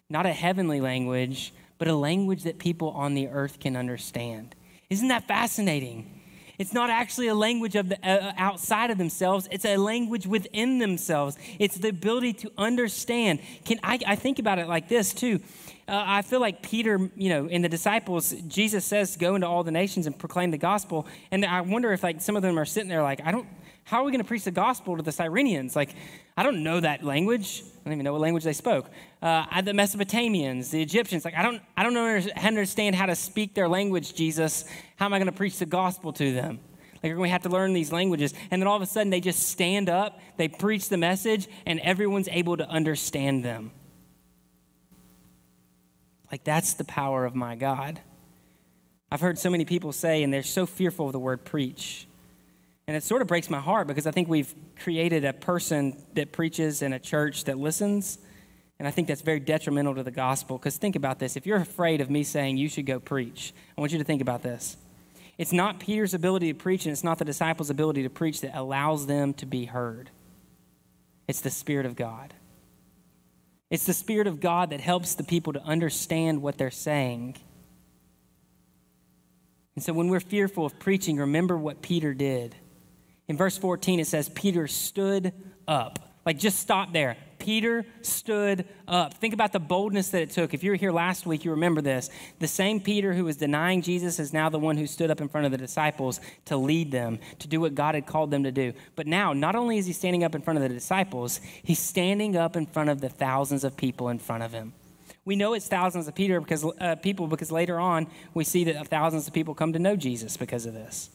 not 0.09 0.25
a 0.25 0.33
heavenly 0.33 0.81
language, 0.81 1.53
but 1.77 1.87
a 1.87 1.95
language 1.95 2.43
that 2.43 2.57
people 2.57 2.89
on 2.89 3.13
the 3.13 3.27
earth 3.27 3.59
can 3.59 3.75
understand. 3.75 4.55
Isn't 4.89 5.09
that 5.09 5.27
fascinating? 5.27 6.17
It's 6.57 6.73
not 6.73 6.89
actually 6.89 7.27
a 7.27 7.35
language 7.35 7.75
of 7.75 7.89
the, 7.89 7.97
uh, 8.07 8.33
outside 8.35 8.89
of 8.89 8.97
themselves. 8.97 9.47
It's 9.51 9.65
a 9.65 9.77
language 9.77 10.25
within 10.25 10.79
themselves. 10.79 11.37
It's 11.59 11.77
the 11.77 11.89
ability 11.89 12.33
to 12.33 12.51
understand. 12.57 13.41
Can 13.63 13.79
I, 13.83 13.99
I 14.07 14.15
think 14.15 14.39
about 14.39 14.57
it 14.57 14.67
like 14.67 14.87
this 14.89 15.13
too. 15.13 15.39
Uh, 15.87 16.03
I 16.05 16.21
feel 16.21 16.41
like 16.41 16.61
Peter, 16.61 17.09
you 17.15 17.29
know, 17.29 17.47
in 17.47 17.61
the 17.61 17.69
disciples, 17.69 18.31
Jesus 18.47 18.83
says, 18.83 19.15
"Go 19.15 19.35
into 19.35 19.47
all 19.47 19.63
the 19.63 19.71
nations 19.71 20.05
and 20.05 20.17
proclaim 20.17 20.51
the 20.51 20.57
gospel." 20.57 21.07
And 21.31 21.45
I 21.45 21.61
wonder 21.61 21.93
if 21.93 22.03
like 22.03 22.19
some 22.21 22.35
of 22.35 22.41
them 22.41 22.59
are 22.59 22.65
sitting 22.65 22.89
there 22.89 23.03
like, 23.03 23.21
"I 23.25 23.31
don't. 23.31 23.47
How 23.85 24.01
are 24.01 24.03
we 24.03 24.11
going 24.11 24.21
to 24.21 24.27
preach 24.27 24.43
the 24.43 24.51
gospel 24.51 24.97
to 24.97 25.01
the 25.01 25.11
Cyrenians? 25.11 25.73
Like, 25.73 25.95
I 26.35 26.44
don't 26.44 26.61
know 26.61 26.81
that 26.81 27.03
language. 27.06 27.63
I 27.63 27.83
don't 27.85 27.94
even 27.94 28.03
know 28.03 28.11
what 28.11 28.19
language 28.19 28.44
they 28.44 28.51
spoke. 28.51 28.89
Uh, 29.21 29.61
the 29.61 29.71
Mesopotamians, 29.71 30.71
the 30.71 30.81
Egyptians. 30.81 31.23
Like, 31.23 31.35
I 31.35 31.41
don't. 31.41 31.61
I 31.77 31.83
don't 31.83 31.95
understand 31.95 32.95
how 32.95 33.06
to 33.06 33.15
speak 33.15 33.56
their 33.56 33.69
language. 33.69 34.13
Jesus, 34.13 34.65
how 34.97 35.06
am 35.06 35.13
I 35.13 35.19
going 35.19 35.31
to 35.31 35.37
preach 35.37 35.57
the 35.57 35.65
gospel 35.65 36.11
to 36.13 36.33
them?" 36.33 36.59
Like, 37.01 37.15
we 37.15 37.29
have 37.29 37.44
to 37.44 37.49
learn 37.49 37.71
these 37.73 37.94
languages. 37.94 38.33
And 38.51 38.61
then 38.61 38.67
all 38.67 38.75
of 38.75 38.81
a 38.81 38.87
sudden, 38.87 39.09
they 39.09 39.21
just 39.21 39.44
stand 39.47 39.87
up, 39.87 40.19
they 40.35 40.47
preach 40.47 40.89
the 40.89 40.97
message, 40.97 41.47
and 41.65 41.79
everyone's 41.79 42.27
able 42.29 42.57
to 42.57 42.67
understand 42.67 43.45
them. 43.45 43.71
Like, 46.31 46.43
that's 46.43 46.73
the 46.73 46.83
power 46.83 47.25
of 47.25 47.35
my 47.35 47.55
God. 47.55 47.99
I've 49.11 49.21
heard 49.21 49.39
so 49.39 49.49
many 49.49 49.65
people 49.65 49.93
say, 49.93 50.23
and 50.23 50.33
they're 50.33 50.43
so 50.43 50.65
fearful 50.65 51.07
of 51.07 51.13
the 51.13 51.19
word 51.19 51.45
preach. 51.45 52.07
And 52.87 52.95
it 52.95 53.03
sort 53.03 53.21
of 53.21 53.27
breaks 53.27 53.49
my 53.49 53.59
heart 53.59 53.87
because 53.87 54.07
I 54.07 54.11
think 54.11 54.27
we've 54.27 54.53
created 54.79 55.25
a 55.25 55.33
person 55.33 56.01
that 56.13 56.31
preaches 56.31 56.81
in 56.81 56.93
a 56.93 56.99
church 56.99 57.45
that 57.45 57.57
listens. 57.57 58.17
And 58.79 58.87
I 58.87 58.91
think 58.91 59.07
that's 59.07 59.21
very 59.21 59.39
detrimental 59.39 59.95
to 59.95 60.03
the 60.03 60.11
gospel. 60.11 60.57
Because 60.57 60.77
think 60.77 60.95
about 60.95 61.19
this 61.19 61.35
if 61.35 61.45
you're 61.45 61.57
afraid 61.57 62.01
of 62.01 62.09
me 62.09 62.23
saying 62.23 62.57
you 62.57 62.69
should 62.69 62.85
go 62.85 62.99
preach, 62.99 63.53
I 63.77 63.81
want 63.81 63.91
you 63.91 63.97
to 63.97 64.03
think 64.03 64.21
about 64.21 64.43
this. 64.43 64.77
It's 65.37 65.53
not 65.53 65.79
Peter's 65.79 66.13
ability 66.13 66.51
to 66.51 66.57
preach, 66.57 66.85
and 66.85 66.93
it's 66.93 67.03
not 67.03 67.19
the 67.19 67.25
disciples' 67.25 67.69
ability 67.69 68.03
to 68.03 68.09
preach 68.09 68.41
that 68.41 68.57
allows 68.57 69.05
them 69.05 69.33
to 69.35 69.45
be 69.45 69.65
heard. 69.65 70.09
It's 71.27 71.41
the 71.41 71.51
Spirit 71.51 71.85
of 71.85 71.95
God. 71.95 72.33
It's 73.69 73.86
the 73.86 73.94
Spirit 73.94 74.28
of 74.28 74.40
God 74.40 74.69
that 74.69 74.80
helps 74.80 75.16
the 75.16 75.24
people 75.24 75.54
to 75.54 75.62
understand 75.64 76.42
what 76.42 76.57
they're 76.57 76.71
saying. 76.71 77.36
And 79.76 79.83
so 79.83 79.94
when 79.94 80.07
we're 80.07 80.19
fearful 80.19 80.66
of 80.66 80.80
preaching, 80.80 81.18
remember 81.18 81.57
what 81.57 81.81
Peter 81.81 82.14
did. 82.14 82.56
In 83.28 83.38
verse 83.38 83.57
14, 83.57 84.00
it 84.00 84.07
says, 84.07 84.30
Peter 84.30 84.68
stood 84.68 85.33
up. 85.68 86.16
Like, 86.26 86.40
just 86.40 86.59
stop 86.59 86.94
there. 86.94 87.18
Peter 87.47 87.85
stood 88.01 88.66
up. 88.89 89.13
Think 89.13 89.33
about 89.33 89.54
the 89.54 89.59
boldness 89.61 90.09
that 90.09 90.21
it 90.21 90.31
took. 90.31 90.54
If 90.54 90.66
you 90.66 90.71
were 90.71 90.75
here 90.75 90.92
last 90.92 91.25
week, 91.25 91.45
you 91.45 91.51
remember 91.51 91.80
this. 91.80 92.09
The 92.39 92.47
same 92.47 92.81
Peter 92.81 93.13
who 93.13 93.23
was 93.23 93.37
denying 93.37 93.81
Jesus 93.81 94.19
is 94.19 94.33
now 94.33 94.49
the 94.49 94.59
one 94.59 94.75
who 94.75 94.85
stood 94.85 95.09
up 95.09 95.21
in 95.21 95.30
front 95.30 95.45
of 95.45 95.54
the 95.54 95.57
disciples 95.57 96.19
to 96.44 96.57
lead 96.57 96.92
them, 96.92 97.19
to 97.39 97.47
do 97.47 97.61
what 97.61 97.73
God 97.73 97.95
had 97.95 98.06
called 98.06 98.31
them 98.31 98.44
to 98.44 98.51
do. 98.51 98.73
But 98.97 99.07
now, 99.07 99.31
not 99.31 99.56
only 99.56 99.77
is 99.77 99.85
he 99.85 99.94
standing 99.94 100.25
up 100.25 100.35
in 100.35 100.42
front 100.42 100.57
of 100.57 100.63
the 100.63 100.68
disciples, 100.68 101.39
he's 101.63 101.80
standing 101.80 102.35
up 102.35 102.57
in 102.57 102.66
front 102.66 102.89
of 102.89 102.99
the 102.99 103.07
thousands 103.07 103.63
of 103.63 103.77
people 103.77 104.09
in 104.09 104.19
front 104.19 104.44
of 104.44 104.51
him. 104.51 104.73
We 105.23 105.37
know 105.37 105.54
it's 105.54 105.69
thousands 105.69 106.09
of 106.09 106.16
Peter 106.16 106.42
because, 106.42 106.66
uh, 106.81 106.97
people 106.97 107.27
because 107.27 107.49
later 107.49 107.80
on 107.80 108.07
we 108.33 108.44
see 108.44 108.66
that 108.66 108.89
thousands 108.89 109.25
of 109.25 109.33
people 109.33 109.56
come 109.56 109.71
to 109.71 109.80
know 109.80 109.95
Jesus 109.95 110.35
because 110.35 110.66
of 110.66 110.73
this. 110.73 111.11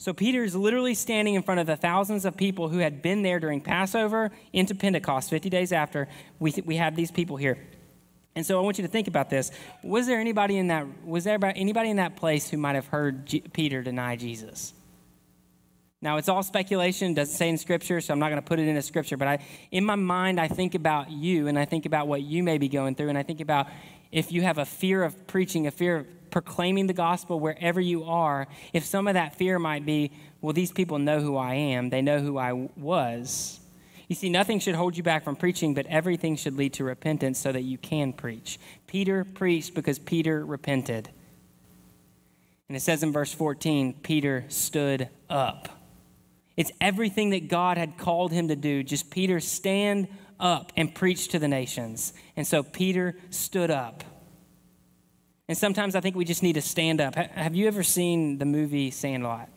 So 0.00 0.12
Peter 0.12 0.44
is 0.44 0.54
literally 0.54 0.94
standing 0.94 1.34
in 1.34 1.42
front 1.42 1.58
of 1.58 1.66
the 1.66 1.76
thousands 1.76 2.24
of 2.24 2.36
people 2.36 2.68
who 2.68 2.78
had 2.78 3.02
been 3.02 3.22
there 3.22 3.40
during 3.40 3.60
Passover 3.60 4.30
into 4.52 4.74
Pentecost, 4.74 5.28
50 5.28 5.50
days 5.50 5.72
after. 5.72 6.06
We, 6.38 6.54
we 6.64 6.76
have 6.76 6.94
these 6.94 7.10
people 7.10 7.36
here. 7.36 7.58
And 8.36 8.46
so 8.46 8.56
I 8.56 8.62
want 8.62 8.78
you 8.78 8.82
to 8.82 8.90
think 8.90 9.08
about 9.08 9.28
this. 9.28 9.50
Was 9.82 10.06
there 10.06 10.20
anybody 10.20 10.56
in 10.56 10.68
that 10.68 10.86
was 11.04 11.24
there 11.24 11.36
anybody 11.42 11.90
in 11.90 11.96
that 11.96 12.14
place 12.14 12.48
who 12.48 12.56
might 12.56 12.76
have 12.76 12.86
heard 12.86 13.26
G- 13.26 13.40
Peter 13.40 13.82
deny 13.82 14.14
Jesus? 14.14 14.72
Now 16.00 16.18
it's 16.18 16.28
all 16.28 16.44
speculation, 16.44 17.14
doesn't 17.14 17.34
say 17.34 17.48
in 17.48 17.58
scripture, 17.58 18.00
so 18.00 18.12
I'm 18.12 18.20
not 18.20 18.28
going 18.28 18.40
to 18.40 18.46
put 18.46 18.60
it 18.60 18.68
in 18.68 18.76
a 18.76 18.82
scripture, 18.82 19.16
but 19.16 19.26
I 19.26 19.44
in 19.72 19.84
my 19.84 19.96
mind 19.96 20.40
I 20.40 20.46
think 20.46 20.76
about 20.76 21.10
you 21.10 21.48
and 21.48 21.58
I 21.58 21.64
think 21.64 21.86
about 21.86 22.06
what 22.06 22.22
you 22.22 22.44
may 22.44 22.58
be 22.58 22.68
going 22.68 22.94
through 22.94 23.08
and 23.08 23.18
I 23.18 23.24
think 23.24 23.40
about 23.40 23.66
if 24.12 24.30
you 24.30 24.42
have 24.42 24.58
a 24.58 24.64
fear 24.64 25.02
of 25.02 25.26
preaching, 25.26 25.66
a 25.66 25.72
fear 25.72 25.96
of 25.96 26.06
proclaiming 26.30 26.86
the 26.86 26.92
gospel 26.92 27.40
wherever 27.40 27.80
you 27.80 28.04
are, 28.04 28.46
if 28.72 28.84
some 28.84 29.08
of 29.08 29.14
that 29.14 29.36
fear 29.36 29.58
might 29.58 29.84
be, 29.84 30.12
well, 30.40 30.52
these 30.52 30.72
people 30.72 30.98
know 30.98 31.20
who 31.20 31.36
I 31.36 31.54
am, 31.54 31.90
they 31.90 32.02
know 32.02 32.20
who 32.20 32.38
I 32.38 32.52
was. 32.52 33.60
You 34.08 34.16
see, 34.16 34.30
nothing 34.30 34.58
should 34.58 34.74
hold 34.74 34.96
you 34.96 35.02
back 35.02 35.22
from 35.22 35.36
preaching, 35.36 35.74
but 35.74 35.86
everything 35.86 36.36
should 36.36 36.56
lead 36.56 36.72
to 36.74 36.84
repentance 36.84 37.38
so 37.38 37.52
that 37.52 37.62
you 37.62 37.76
can 37.76 38.12
preach. 38.12 38.58
Peter 38.86 39.24
preached 39.24 39.74
because 39.74 39.98
Peter 39.98 40.44
repented. 40.44 41.10
And 42.68 42.76
it 42.76 42.80
says 42.80 43.02
in 43.02 43.12
verse 43.12 43.32
14, 43.32 43.94
Peter 44.02 44.44
stood 44.48 45.08
up. 45.28 45.68
It's 46.56 46.72
everything 46.80 47.30
that 47.30 47.48
God 47.48 47.78
had 47.78 47.98
called 47.98 48.32
him 48.32 48.48
to 48.48 48.56
do. 48.56 48.82
Just 48.82 49.10
Peter 49.10 49.40
stand 49.40 50.08
up 50.40 50.72
and 50.76 50.94
preach 50.94 51.28
to 51.28 51.38
the 51.38 51.48
nations. 51.48 52.12
And 52.36 52.46
so 52.46 52.62
Peter 52.62 53.16
stood 53.30 53.70
up. 53.70 54.04
And 55.48 55.56
sometimes 55.56 55.94
I 55.96 56.00
think 56.00 56.14
we 56.14 56.26
just 56.26 56.42
need 56.42 56.54
to 56.54 56.62
stand 56.62 57.00
up. 57.00 57.14
Have 57.14 57.54
you 57.54 57.68
ever 57.68 57.82
seen 57.82 58.36
the 58.36 58.44
movie 58.44 58.90
Sandlot? 58.90 59.48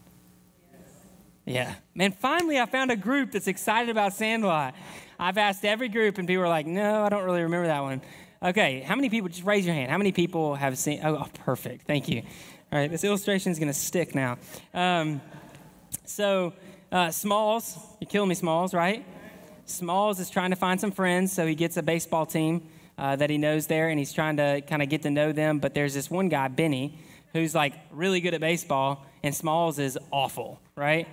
Yeah. 1.45 1.75
Man, 1.93 2.13
finally 2.13 2.59
I 2.59 2.65
found 2.65 2.91
a 2.91 2.95
group 2.95 3.31
that's 3.31 3.47
excited 3.47 3.89
about 3.89 4.13
Sandlot. 4.13 4.73
I've 5.19 5.37
asked 5.37 5.65
every 5.65 5.89
group, 5.89 6.17
and 6.17 6.27
people 6.27 6.43
are 6.43 6.49
like, 6.49 6.65
no, 6.65 7.03
I 7.03 7.09
don't 7.09 7.25
really 7.25 7.43
remember 7.43 7.67
that 7.67 7.81
one. 7.81 8.01
Okay, 8.41 8.79
how 8.79 8.95
many 8.95 9.09
people, 9.09 9.29
just 9.29 9.43
raise 9.43 9.65
your 9.65 9.75
hand. 9.75 9.91
How 9.91 9.97
many 9.97 10.11
people 10.11 10.55
have 10.55 10.77
seen, 10.77 11.01
oh, 11.03 11.17
oh 11.17 11.27
perfect. 11.45 11.85
Thank 11.85 12.09
you. 12.09 12.23
All 12.71 12.79
right, 12.79 12.89
this 12.89 13.03
illustration 13.03 13.51
is 13.51 13.59
going 13.59 13.67
to 13.67 13.73
stick 13.73 14.15
now. 14.15 14.37
Um, 14.73 15.21
so, 16.05 16.53
uh, 16.91 17.11
Smalls, 17.11 17.77
you're 17.99 18.09
killing 18.09 18.29
me, 18.29 18.35
Smalls, 18.35 18.73
right? 18.73 19.05
Smalls 19.65 20.19
is 20.19 20.29
trying 20.29 20.49
to 20.51 20.55
find 20.55 20.79
some 20.79 20.91
friends, 20.91 21.33
so 21.33 21.45
he 21.45 21.53
gets 21.53 21.77
a 21.77 21.83
baseball 21.83 22.25
team 22.25 22.67
uh, 22.97 23.15
that 23.15 23.29
he 23.29 23.37
knows 23.37 23.67
there, 23.67 23.89
and 23.89 23.97
he's 23.99 24.13
trying 24.13 24.37
to 24.37 24.61
kind 24.61 24.81
of 24.81 24.89
get 24.89 25.03
to 25.03 25.09
know 25.09 25.31
them. 25.31 25.59
But 25.59 25.73
there's 25.73 25.93
this 25.93 26.09
one 26.09 26.29
guy, 26.29 26.47
Benny, 26.47 26.99
who's 27.33 27.55
like 27.55 27.73
really 27.91 28.21
good 28.21 28.33
at 28.33 28.41
baseball, 28.41 29.05
and 29.23 29.33
Smalls 29.33 29.79
is 29.79 29.97
awful, 30.11 30.59
right? 30.75 31.07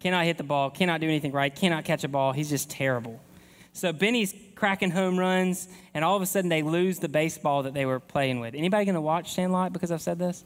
Cannot 0.00 0.24
hit 0.24 0.38
the 0.38 0.44
ball, 0.44 0.70
cannot 0.70 1.00
do 1.00 1.06
anything 1.06 1.32
right, 1.32 1.54
cannot 1.54 1.84
catch 1.84 2.04
a 2.04 2.08
ball. 2.08 2.32
He's 2.32 2.50
just 2.50 2.70
terrible. 2.70 3.20
So 3.72 3.92
Benny's 3.92 4.34
cracking 4.54 4.90
home 4.90 5.18
runs, 5.18 5.68
and 5.94 6.04
all 6.04 6.16
of 6.16 6.22
a 6.22 6.26
sudden 6.26 6.48
they 6.48 6.62
lose 6.62 6.98
the 6.98 7.08
baseball 7.08 7.62
that 7.64 7.74
they 7.74 7.86
were 7.86 8.00
playing 8.00 8.40
with. 8.40 8.54
Anybody 8.54 8.84
going 8.84 8.94
to 8.94 9.00
watch 9.00 9.32
Sandlot 9.32 9.72
because 9.72 9.90
I've 9.90 10.02
said 10.02 10.18
this? 10.18 10.44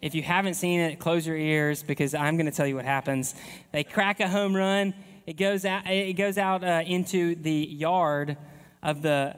If 0.00 0.14
you 0.14 0.22
haven't 0.22 0.54
seen 0.54 0.80
it, 0.80 0.98
close 0.98 1.26
your 1.26 1.36
ears 1.36 1.82
because 1.82 2.14
I'm 2.14 2.36
going 2.36 2.46
to 2.46 2.52
tell 2.52 2.66
you 2.66 2.74
what 2.74 2.84
happens. 2.84 3.34
They 3.70 3.84
crack 3.84 4.20
a 4.20 4.28
home 4.28 4.54
run, 4.54 4.94
it 5.26 5.34
goes 5.34 5.64
out, 5.64 5.86
it 5.86 6.14
goes 6.14 6.38
out 6.38 6.64
uh, 6.64 6.82
into 6.84 7.36
the 7.36 7.52
yard 7.52 8.36
of 8.82 9.02
the 9.02 9.36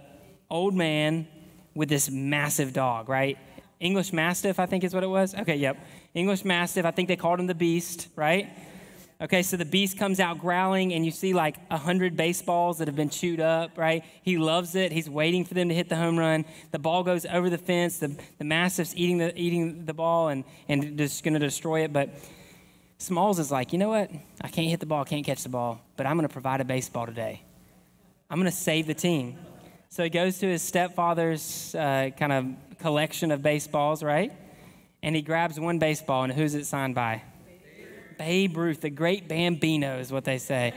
old 0.50 0.74
man 0.74 1.26
with 1.74 1.88
this 1.88 2.10
massive 2.10 2.72
dog, 2.72 3.08
right? 3.08 3.38
English 3.80 4.12
Mastiff, 4.12 4.58
I 4.58 4.66
think 4.66 4.84
is 4.84 4.94
what 4.94 5.02
it 5.02 5.08
was. 5.08 5.34
Okay, 5.34 5.56
yep. 5.56 5.76
English 6.14 6.44
Mastiff, 6.44 6.86
I 6.86 6.90
think 6.90 7.08
they 7.08 7.16
called 7.16 7.40
him 7.40 7.46
the 7.46 7.54
Beast, 7.54 8.08
right? 8.16 8.48
Okay, 9.20 9.42
so 9.42 9.56
the 9.56 9.64
beast 9.64 9.96
comes 9.96 10.18
out 10.18 10.38
growling, 10.38 10.92
and 10.92 11.04
you 11.04 11.12
see 11.12 11.32
like 11.32 11.56
a 11.70 11.78
hundred 11.78 12.16
baseballs 12.16 12.78
that 12.78 12.88
have 12.88 12.96
been 12.96 13.10
chewed 13.10 13.40
up, 13.40 13.78
right? 13.78 14.04
He 14.22 14.38
loves 14.38 14.74
it. 14.74 14.90
He's 14.90 15.08
waiting 15.08 15.44
for 15.44 15.54
them 15.54 15.68
to 15.68 15.74
hit 15.74 15.88
the 15.88 15.96
home 15.96 16.18
run. 16.18 16.44
The 16.72 16.80
ball 16.80 17.04
goes 17.04 17.24
over 17.24 17.48
the 17.48 17.58
fence. 17.58 17.98
The, 17.98 18.16
the 18.38 18.44
mastiff's 18.44 18.92
eating 18.96 19.18
the 19.18 19.32
eating 19.40 19.86
the 19.86 19.94
ball 19.94 20.28
and 20.28 20.44
and 20.68 20.98
just 20.98 21.22
going 21.22 21.34
to 21.34 21.40
destroy 21.40 21.84
it. 21.84 21.92
But 21.92 22.10
Smalls 22.98 23.38
is 23.38 23.52
like, 23.52 23.72
you 23.72 23.78
know 23.78 23.88
what? 23.88 24.10
I 24.40 24.48
can't 24.48 24.68
hit 24.68 24.80
the 24.80 24.86
ball, 24.86 25.04
can't 25.04 25.24
catch 25.24 25.44
the 25.44 25.48
ball, 25.48 25.80
but 25.96 26.06
I'm 26.06 26.16
going 26.16 26.28
to 26.28 26.32
provide 26.32 26.60
a 26.60 26.64
baseball 26.64 27.06
today. 27.06 27.43
I'm 28.34 28.40
going 28.40 28.50
to 28.50 28.56
save 28.56 28.88
the 28.88 28.94
team. 28.94 29.38
So 29.90 30.02
he 30.02 30.10
goes 30.10 30.38
to 30.40 30.46
his 30.48 30.60
stepfather's 30.60 31.72
uh, 31.72 32.10
kind 32.18 32.32
of 32.32 32.78
collection 32.80 33.30
of 33.30 33.42
baseballs, 33.44 34.02
right? 34.02 34.32
And 35.04 35.14
he 35.14 35.22
grabs 35.22 35.60
one 35.60 35.78
baseball, 35.78 36.24
and 36.24 36.32
who's 36.32 36.56
it 36.56 36.64
signed 36.64 36.96
by? 36.96 37.22
Babe 38.18 38.56
Ruth, 38.56 38.80
the 38.80 38.90
great 38.90 39.28
Bambino, 39.28 40.00
is 40.00 40.10
what 40.10 40.24
they 40.24 40.38
say. 40.38 40.74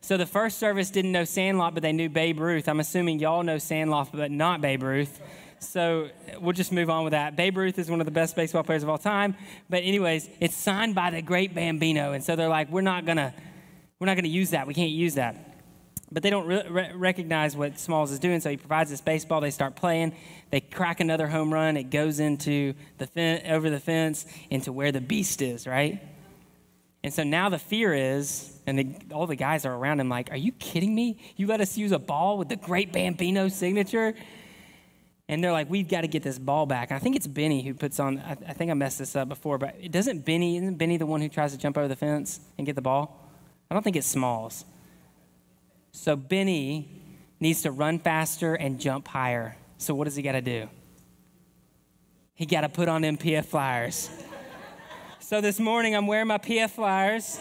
So 0.00 0.16
the 0.16 0.24
first 0.24 0.58
service 0.58 0.88
didn't 0.88 1.12
know 1.12 1.24
Sandlot, 1.24 1.74
but 1.74 1.82
they 1.82 1.92
knew 1.92 2.08
Babe 2.08 2.40
Ruth. 2.40 2.66
I'm 2.66 2.80
assuming 2.80 3.18
y'all 3.18 3.42
know 3.42 3.58
Sandlot, 3.58 4.08
but 4.10 4.30
not 4.30 4.62
Babe 4.62 4.82
Ruth. 4.82 5.20
So 5.58 6.08
we'll 6.40 6.54
just 6.54 6.72
move 6.72 6.88
on 6.88 7.04
with 7.04 7.10
that. 7.10 7.36
Babe 7.36 7.58
Ruth 7.58 7.78
is 7.78 7.90
one 7.90 8.00
of 8.00 8.06
the 8.06 8.10
best 8.10 8.36
baseball 8.36 8.62
players 8.62 8.82
of 8.82 8.88
all 8.88 8.96
time. 8.96 9.36
But 9.68 9.82
anyways, 9.82 10.30
it's 10.40 10.56
signed 10.56 10.94
by 10.94 11.10
the 11.10 11.20
great 11.20 11.54
Bambino, 11.54 12.14
and 12.14 12.24
so 12.24 12.36
they're 12.36 12.48
like, 12.48 12.70
we're 12.70 12.80
not 12.80 13.04
gonna, 13.04 13.34
we're 13.98 14.06
not 14.06 14.16
gonna 14.16 14.28
use 14.28 14.48
that. 14.52 14.66
We 14.66 14.72
can't 14.72 14.92
use 14.92 15.16
that. 15.16 15.49
But 16.12 16.24
they 16.24 16.30
don't 16.30 16.46
re- 16.46 16.90
recognize 16.92 17.56
what 17.56 17.78
Smalls 17.78 18.10
is 18.10 18.18
doing, 18.18 18.40
so 18.40 18.50
he 18.50 18.56
provides 18.56 18.90
this 18.90 19.00
baseball. 19.00 19.40
They 19.40 19.50
start 19.50 19.76
playing. 19.76 20.14
They 20.50 20.60
crack 20.60 20.98
another 20.98 21.28
home 21.28 21.54
run. 21.54 21.76
It 21.76 21.84
goes 21.84 22.18
into 22.18 22.74
the 22.98 23.42
over 23.48 23.70
the 23.70 23.78
fence 23.78 24.26
into 24.50 24.72
where 24.72 24.90
the 24.90 25.00
beast 25.00 25.40
is, 25.40 25.66
right? 25.66 26.00
And 27.02 27.14
so 27.14 27.22
now 27.22 27.48
the 27.48 27.58
fear 27.58 27.94
is, 27.94 28.58
and 28.66 28.78
the, 28.78 29.14
all 29.14 29.26
the 29.26 29.36
guys 29.36 29.64
are 29.64 29.74
around 29.74 30.00
him 30.00 30.08
like, 30.08 30.30
Are 30.30 30.36
you 30.36 30.52
kidding 30.52 30.94
me? 30.94 31.18
You 31.36 31.46
let 31.46 31.60
us 31.60 31.78
use 31.78 31.92
a 31.92 31.98
ball 31.98 32.36
with 32.36 32.48
the 32.48 32.56
great 32.56 32.92
Bambino 32.92 33.48
signature? 33.48 34.14
And 35.28 35.42
they're 35.42 35.52
like, 35.52 35.70
We've 35.70 35.88
got 35.88 36.02
to 36.02 36.08
get 36.08 36.22
this 36.22 36.38
ball 36.38 36.66
back. 36.66 36.90
And 36.90 36.96
I 36.96 36.98
think 36.98 37.16
it's 37.16 37.26
Benny 37.26 37.62
who 37.62 37.72
puts 37.72 38.00
on, 38.00 38.18
I, 38.18 38.32
I 38.32 38.52
think 38.52 38.70
I 38.70 38.74
messed 38.74 38.98
this 38.98 39.16
up 39.16 39.28
before, 39.28 39.56
but 39.56 39.76
it 39.80 39.92
doesn't 39.92 40.26
Benny, 40.26 40.56
isn't 40.58 40.76
Benny 40.76 40.98
the 40.98 41.06
one 41.06 41.20
who 41.20 41.28
tries 41.28 41.52
to 41.52 41.58
jump 41.58 41.78
over 41.78 41.88
the 41.88 41.96
fence 41.96 42.40
and 42.58 42.66
get 42.66 42.76
the 42.76 42.82
ball? 42.82 43.16
I 43.70 43.74
don't 43.74 43.82
think 43.82 43.96
it's 43.96 44.06
Smalls. 44.06 44.64
So 45.92 46.16
Benny 46.16 46.88
needs 47.40 47.62
to 47.62 47.70
run 47.70 47.98
faster 47.98 48.54
and 48.54 48.80
jump 48.80 49.08
higher. 49.08 49.56
So 49.78 49.94
what 49.94 50.04
does 50.04 50.16
he 50.16 50.22
got 50.22 50.32
to 50.32 50.42
do? 50.42 50.68
He 52.34 52.46
got 52.46 52.62
to 52.62 52.68
put 52.68 52.88
on 52.88 53.02
them 53.02 53.16
PF 53.16 53.46
flyers. 53.46 54.10
So 55.30 55.40
this 55.40 55.60
morning 55.60 55.94
I'm 55.94 56.08
wearing 56.08 56.26
my 56.26 56.38
PF 56.38 56.70
Flyers. 56.70 57.38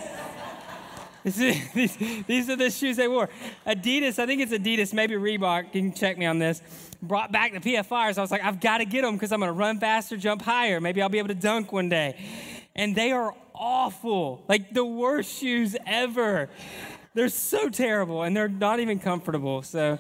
these, 1.24 1.98
these 2.28 2.48
are 2.48 2.56
the 2.56 2.70
shoes 2.70 2.98
they 2.98 3.08
wore. 3.08 3.30
Adidas, 3.66 4.20
I 4.20 4.28
think 4.28 4.42
it's 4.42 4.52
Adidas, 4.52 4.94
maybe 4.94 5.16
Reebok, 5.16 5.74
you 5.74 5.82
can 5.82 5.94
check 5.96 6.16
me 6.16 6.28
on 6.28 6.38
this, 6.38 6.62
brought 7.02 7.32
back 7.32 7.52
the 7.52 7.60
PF 7.60 7.88
Flyers. 7.88 8.20
I 8.20 8.22
was 8.22 8.30
like, 8.30 8.44
I've 8.44 8.60
got 8.60 8.78
to 8.78 8.86
get 8.86 9.02
them 9.02 9.16
because 9.16 9.32
I'm 9.32 9.40
going 9.40 9.50
to 9.50 9.58
run 9.58 9.80
faster, 9.80 10.18
jump 10.18 10.44
higher. 10.44 10.80
Maybe 10.80 11.02
I'll 11.02 11.10
be 11.10 11.18
able 11.18 11.30
to 11.30 11.34
dunk 11.34 11.72
one 11.72 11.90
day. 11.90 12.16
And 12.76 12.96
they 12.96 13.12
are 13.12 13.34
awful, 13.56 14.46
like 14.48 14.72
the 14.72 14.86
worst 14.86 15.40
shoes 15.40 15.76
ever. 15.88 16.52
They're 17.14 17.30
so 17.30 17.70
terrible 17.70 18.24
and 18.24 18.36
they're 18.36 18.48
not 18.48 18.80
even 18.80 19.00
comfortable. 19.00 19.64
So 19.64 20.00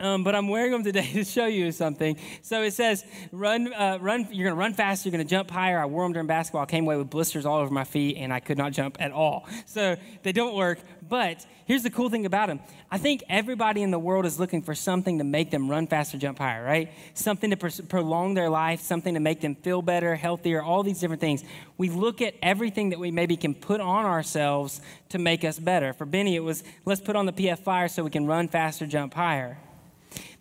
um, 0.00 0.24
but 0.24 0.34
I'm 0.34 0.48
wearing 0.48 0.72
them 0.72 0.82
today 0.82 1.06
to 1.12 1.24
show 1.24 1.46
you 1.46 1.70
something. 1.72 2.16
So 2.42 2.62
it 2.62 2.72
says, 2.72 3.04
run, 3.32 3.72
uh, 3.72 3.98
run. 4.00 4.26
You're 4.30 4.48
to 4.48 4.56
run 4.56 4.72
faster. 4.72 5.10
You're 5.10 5.18
to 5.18 5.24
jump 5.24 5.50
higher. 5.50 5.78
I 5.78 5.84
wore 5.84 6.04
them 6.04 6.12
during 6.14 6.26
basketball. 6.26 6.62
I 6.62 6.66
came 6.66 6.84
away 6.84 6.96
with 6.96 7.10
blisters 7.10 7.44
all 7.44 7.58
over 7.58 7.72
my 7.72 7.84
feet, 7.84 8.16
and 8.16 8.32
I 8.32 8.40
could 8.40 8.56
not 8.56 8.72
jump 8.72 8.96
at 8.98 9.12
all. 9.12 9.46
So 9.66 9.96
they 10.22 10.32
don't 10.32 10.56
work. 10.56 10.78
But 11.10 11.44
here's 11.66 11.82
the 11.82 11.90
cool 11.90 12.08
thing 12.08 12.24
about 12.24 12.46
them. 12.46 12.60
I 12.88 12.96
think 12.96 13.24
everybody 13.28 13.82
in 13.82 13.90
the 13.90 13.98
world 13.98 14.24
is 14.24 14.38
looking 14.38 14.62
for 14.62 14.76
something 14.76 15.18
to 15.18 15.24
make 15.24 15.50
them 15.50 15.68
run 15.68 15.88
faster, 15.88 16.16
jump 16.16 16.38
higher, 16.38 16.64
right? 16.64 16.88
Something 17.14 17.50
to 17.50 17.56
pr- 17.56 17.82
prolong 17.88 18.34
their 18.34 18.48
life, 18.48 18.80
something 18.80 19.14
to 19.14 19.20
make 19.20 19.40
them 19.40 19.56
feel 19.56 19.82
better, 19.82 20.14
healthier, 20.14 20.62
all 20.62 20.84
these 20.84 21.00
different 21.00 21.20
things. 21.20 21.42
We 21.76 21.90
look 21.90 22.22
at 22.22 22.34
everything 22.40 22.90
that 22.90 23.00
we 23.00 23.10
maybe 23.10 23.36
can 23.36 23.54
put 23.54 23.80
on 23.80 24.04
ourselves 24.04 24.80
to 25.08 25.18
make 25.18 25.44
us 25.44 25.58
better. 25.58 25.92
For 25.92 26.06
Benny, 26.06 26.36
it 26.36 26.44
was 26.44 26.62
let's 26.84 27.00
put 27.00 27.16
on 27.16 27.26
the 27.26 27.32
PF 27.32 27.58
Flyer 27.58 27.88
so 27.88 28.04
we 28.04 28.10
can 28.10 28.26
run 28.26 28.46
faster, 28.46 28.86
jump 28.86 29.12
higher. 29.12 29.58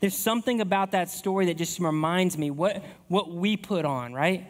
There's 0.01 0.15
something 0.15 0.61
about 0.61 0.91
that 0.91 1.09
story 1.09 1.47
that 1.47 1.57
just 1.57 1.79
reminds 1.79 2.37
me 2.37 2.51
what, 2.51 2.83
what 3.07 3.31
we 3.33 3.57
put 3.57 3.85
on, 3.85 4.13
right? 4.13 4.45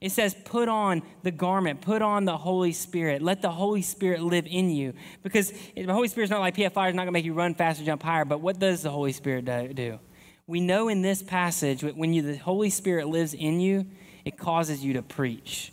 It 0.00 0.12
says, 0.12 0.34
put 0.44 0.68
on 0.68 1.02
the 1.22 1.30
garment, 1.30 1.80
put 1.80 2.02
on 2.02 2.24
the 2.24 2.36
Holy 2.36 2.72
Spirit. 2.72 3.20
Let 3.20 3.42
the 3.42 3.50
Holy 3.50 3.82
Spirit 3.82 4.22
live 4.22 4.46
in 4.48 4.70
you. 4.70 4.94
Because 5.22 5.52
the 5.74 5.92
Holy 5.92 6.08
Spirit's 6.08 6.30
not 6.30 6.40
like 6.40 6.54
PFI, 6.54 6.66
it's 6.66 6.74
not 6.74 6.94
going 6.94 7.06
to 7.06 7.12
make 7.12 7.24
you 7.24 7.34
run 7.34 7.54
faster, 7.54 7.84
jump 7.84 8.02
higher. 8.02 8.24
But 8.24 8.40
what 8.40 8.58
does 8.58 8.82
the 8.82 8.90
Holy 8.90 9.12
Spirit 9.12 9.44
do? 9.74 9.98
We 10.46 10.60
know 10.60 10.88
in 10.88 11.02
this 11.02 11.22
passage, 11.22 11.82
when 11.82 12.12
you, 12.14 12.22
the 12.22 12.36
Holy 12.36 12.70
Spirit 12.70 13.08
lives 13.08 13.34
in 13.34 13.60
you, 13.60 13.86
it 14.24 14.38
causes 14.38 14.84
you 14.84 14.94
to 14.94 15.02
preach. 15.02 15.72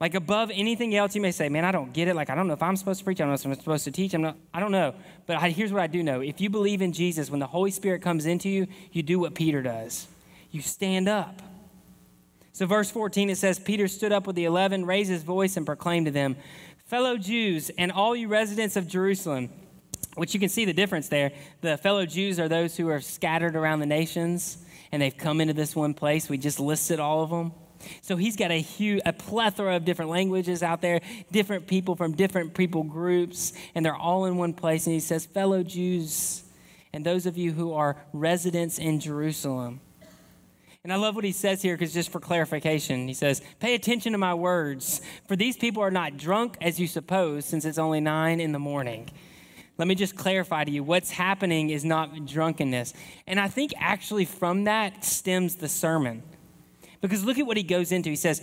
Like 0.00 0.14
above 0.14 0.52
anything 0.54 0.94
else, 0.94 1.16
you 1.16 1.20
may 1.20 1.32
say, 1.32 1.48
man, 1.48 1.64
I 1.64 1.72
don't 1.72 1.92
get 1.92 2.06
it. 2.06 2.14
Like, 2.14 2.30
I 2.30 2.36
don't 2.36 2.46
know 2.46 2.54
if 2.54 2.62
I'm 2.62 2.76
supposed 2.76 3.00
to 3.00 3.04
preach. 3.04 3.20
I 3.20 3.24
don't 3.24 3.30
know 3.30 3.34
if 3.34 3.44
I'm 3.44 3.54
supposed 3.54 3.84
to 3.84 3.90
teach. 3.90 4.14
I'm 4.14 4.22
not, 4.22 4.36
I 4.54 4.60
don't 4.60 4.70
know. 4.70 4.94
But 5.26 5.38
I, 5.38 5.50
here's 5.50 5.72
what 5.72 5.82
I 5.82 5.88
do 5.88 6.02
know. 6.02 6.20
If 6.20 6.40
you 6.40 6.50
believe 6.50 6.82
in 6.82 6.92
Jesus, 6.92 7.30
when 7.30 7.40
the 7.40 7.46
Holy 7.48 7.72
Spirit 7.72 8.02
comes 8.02 8.26
into 8.26 8.48
you, 8.48 8.68
you 8.92 9.02
do 9.02 9.18
what 9.18 9.34
Peter 9.34 9.62
does. 9.62 10.06
You 10.52 10.62
stand 10.62 11.08
up. 11.08 11.42
So, 12.58 12.66
verse 12.66 12.90
14, 12.90 13.30
it 13.30 13.38
says, 13.38 13.60
Peter 13.60 13.86
stood 13.86 14.10
up 14.10 14.26
with 14.26 14.34
the 14.34 14.44
eleven, 14.44 14.84
raised 14.84 15.10
his 15.10 15.22
voice, 15.22 15.56
and 15.56 15.64
proclaimed 15.64 16.06
to 16.06 16.10
them, 16.10 16.34
Fellow 16.86 17.16
Jews, 17.16 17.70
and 17.78 17.92
all 17.92 18.16
you 18.16 18.26
residents 18.26 18.74
of 18.74 18.88
Jerusalem, 18.88 19.50
which 20.16 20.34
you 20.34 20.40
can 20.40 20.48
see 20.48 20.64
the 20.64 20.72
difference 20.72 21.06
there. 21.06 21.30
The 21.60 21.76
fellow 21.76 22.04
Jews 22.04 22.40
are 22.40 22.48
those 22.48 22.76
who 22.76 22.88
are 22.88 23.00
scattered 23.00 23.54
around 23.54 23.78
the 23.78 23.86
nations, 23.86 24.58
and 24.90 25.00
they've 25.00 25.16
come 25.16 25.40
into 25.40 25.54
this 25.54 25.76
one 25.76 25.94
place. 25.94 26.28
We 26.28 26.36
just 26.36 26.58
listed 26.58 26.98
all 26.98 27.22
of 27.22 27.30
them. 27.30 27.52
So 28.02 28.16
he's 28.16 28.34
got 28.34 28.50
a 28.50 28.60
huge, 28.60 29.02
a 29.06 29.12
plethora 29.12 29.76
of 29.76 29.84
different 29.84 30.10
languages 30.10 30.64
out 30.64 30.80
there, 30.80 31.00
different 31.30 31.68
people 31.68 31.94
from 31.94 32.16
different 32.16 32.54
people 32.54 32.82
groups, 32.82 33.52
and 33.76 33.86
they're 33.86 33.94
all 33.94 34.24
in 34.24 34.36
one 34.36 34.52
place. 34.52 34.84
And 34.88 34.94
he 34.94 34.98
says, 34.98 35.26
Fellow 35.26 35.62
Jews, 35.62 36.42
and 36.92 37.06
those 37.06 37.24
of 37.24 37.38
you 37.38 37.52
who 37.52 37.74
are 37.74 38.04
residents 38.12 38.80
in 38.80 38.98
Jerusalem. 38.98 39.80
And 40.88 40.94
I 40.94 40.96
love 40.96 41.16
what 41.16 41.24
he 41.24 41.32
says 41.32 41.60
here 41.60 41.76
because 41.76 41.92
just 41.92 42.10
for 42.10 42.18
clarification, 42.18 43.06
he 43.08 43.12
says, 43.12 43.42
Pay 43.60 43.74
attention 43.74 44.12
to 44.12 44.18
my 44.18 44.32
words, 44.32 45.02
for 45.26 45.36
these 45.36 45.54
people 45.54 45.82
are 45.82 45.90
not 45.90 46.16
drunk 46.16 46.56
as 46.62 46.80
you 46.80 46.86
suppose, 46.86 47.44
since 47.44 47.66
it's 47.66 47.76
only 47.76 48.00
nine 48.00 48.40
in 48.40 48.52
the 48.52 48.58
morning. 48.58 49.10
Let 49.76 49.86
me 49.86 49.94
just 49.94 50.16
clarify 50.16 50.64
to 50.64 50.70
you 50.70 50.82
what's 50.82 51.10
happening 51.10 51.68
is 51.68 51.84
not 51.84 52.24
drunkenness. 52.24 52.94
And 53.26 53.38
I 53.38 53.48
think 53.48 53.74
actually 53.76 54.24
from 54.24 54.64
that 54.64 55.04
stems 55.04 55.56
the 55.56 55.68
sermon. 55.68 56.22
Because 57.02 57.22
look 57.22 57.38
at 57.38 57.44
what 57.44 57.58
he 57.58 57.64
goes 57.64 57.92
into. 57.92 58.08
He 58.08 58.16
says, 58.16 58.40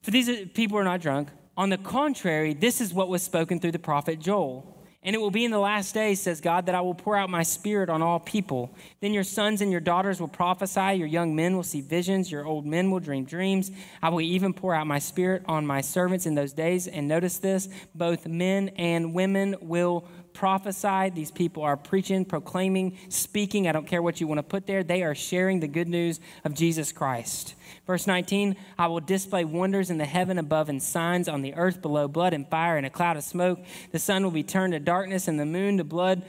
For 0.00 0.10
these 0.10 0.48
people 0.54 0.78
are 0.78 0.84
not 0.84 1.02
drunk. 1.02 1.28
On 1.58 1.68
the 1.68 1.76
contrary, 1.76 2.54
this 2.54 2.80
is 2.80 2.94
what 2.94 3.10
was 3.10 3.22
spoken 3.22 3.60
through 3.60 3.72
the 3.72 3.78
prophet 3.78 4.20
Joel. 4.20 4.71
And 5.04 5.16
it 5.16 5.18
will 5.18 5.32
be 5.32 5.44
in 5.44 5.50
the 5.50 5.58
last 5.58 5.94
days, 5.94 6.22
says 6.22 6.40
God, 6.40 6.66
that 6.66 6.76
I 6.76 6.80
will 6.80 6.94
pour 6.94 7.16
out 7.16 7.28
my 7.28 7.42
spirit 7.42 7.90
on 7.90 8.02
all 8.02 8.20
people. 8.20 8.72
Then 9.00 9.12
your 9.12 9.24
sons 9.24 9.60
and 9.60 9.72
your 9.72 9.80
daughters 9.80 10.20
will 10.20 10.28
prophesy, 10.28 10.94
your 10.94 11.08
young 11.08 11.34
men 11.34 11.56
will 11.56 11.64
see 11.64 11.80
visions, 11.80 12.30
your 12.30 12.46
old 12.46 12.66
men 12.66 12.90
will 12.90 13.00
dream 13.00 13.24
dreams. 13.24 13.72
I 14.00 14.10
will 14.10 14.20
even 14.20 14.52
pour 14.52 14.74
out 14.74 14.86
my 14.86 15.00
spirit 15.00 15.42
on 15.46 15.66
my 15.66 15.80
servants 15.80 16.24
in 16.24 16.36
those 16.36 16.52
days. 16.52 16.86
And 16.86 17.08
notice 17.08 17.38
this 17.38 17.68
both 17.96 18.28
men 18.28 18.68
and 18.76 19.12
women 19.12 19.56
will 19.60 20.06
prophesied. 20.34 21.14
These 21.14 21.30
people 21.30 21.62
are 21.62 21.76
preaching, 21.76 22.24
proclaiming, 22.24 22.98
speaking. 23.08 23.68
I 23.68 23.72
don't 23.72 23.86
care 23.86 24.02
what 24.02 24.20
you 24.20 24.26
want 24.26 24.38
to 24.38 24.42
put 24.42 24.66
there. 24.66 24.82
They 24.82 25.02
are 25.02 25.14
sharing 25.14 25.60
the 25.60 25.68
good 25.68 25.88
news 25.88 26.20
of 26.44 26.54
Jesus 26.54 26.92
Christ. 26.92 27.54
Verse 27.86 28.06
19 28.06 28.56
I 28.78 28.86
will 28.86 29.00
display 29.00 29.44
wonders 29.44 29.90
in 29.90 29.98
the 29.98 30.04
heaven 30.04 30.38
above 30.38 30.68
and 30.68 30.82
signs 30.82 31.28
on 31.28 31.42
the 31.42 31.54
earth 31.54 31.82
below 31.82 32.08
blood 32.08 32.32
and 32.32 32.48
fire 32.48 32.76
and 32.76 32.86
a 32.86 32.90
cloud 32.90 33.16
of 33.16 33.24
smoke. 33.24 33.60
The 33.90 33.98
sun 33.98 34.24
will 34.24 34.30
be 34.30 34.42
turned 34.42 34.72
to 34.72 34.80
darkness 34.80 35.28
and 35.28 35.38
the 35.38 35.46
moon 35.46 35.78
to 35.78 35.84
blood 35.84 36.22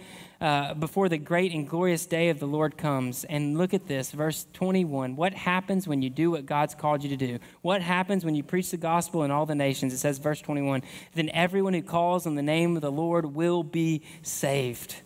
uh, 0.44 0.74
before 0.74 1.08
the 1.08 1.18
great 1.18 1.54
and 1.54 1.70
glorious 1.70 2.06
day 2.06 2.28
of 2.28 2.38
the 2.38 2.46
Lord 2.46 2.78
comes. 2.78 3.24
And 3.24 3.58
look 3.58 3.74
at 3.74 3.88
this, 3.88 4.12
verse 4.12 4.46
21. 4.52 5.16
What 5.16 5.34
happens 5.34 5.88
when 5.88 6.02
you 6.02 6.10
do 6.10 6.32
what 6.32 6.46
God's 6.46 6.76
called 6.76 7.02
you 7.02 7.10
to 7.10 7.16
do? 7.16 7.40
What 7.62 7.82
happens 7.82 8.26
when 8.26 8.36
you 8.36 8.44
preach 8.44 8.70
the 8.70 8.76
gospel 8.76 9.24
in 9.24 9.32
all 9.32 9.46
the 9.46 9.56
nations? 9.56 9.94
It 9.94 10.00
says, 10.00 10.18
verse 10.18 10.42
21 10.42 10.84
Then 11.16 11.30
everyone 11.30 11.74
who 11.74 11.82
calls 11.82 12.28
on 12.28 12.36
the 12.36 12.42
name 12.42 12.76
of 12.76 12.82
the 12.82 12.92
Lord 12.92 13.34
will 13.34 13.64
be 13.64 14.02
saved. 14.22 14.98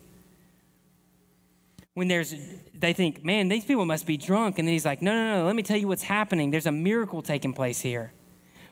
When 1.94 2.08
there's, 2.08 2.34
they 2.74 2.92
think, 2.92 3.24
man, 3.24 3.48
these 3.48 3.64
people 3.64 3.86
must 3.86 4.06
be 4.06 4.16
drunk. 4.16 4.58
And 4.58 4.66
then 4.66 4.72
he's 4.72 4.84
like, 4.84 5.02
no, 5.02 5.12
no, 5.12 5.38
no, 5.38 5.46
let 5.46 5.54
me 5.54 5.62
tell 5.62 5.76
you 5.76 5.86
what's 5.86 6.02
happening. 6.02 6.50
There's 6.50 6.66
a 6.66 6.72
miracle 6.72 7.22
taking 7.22 7.52
place 7.52 7.80
here. 7.80 8.12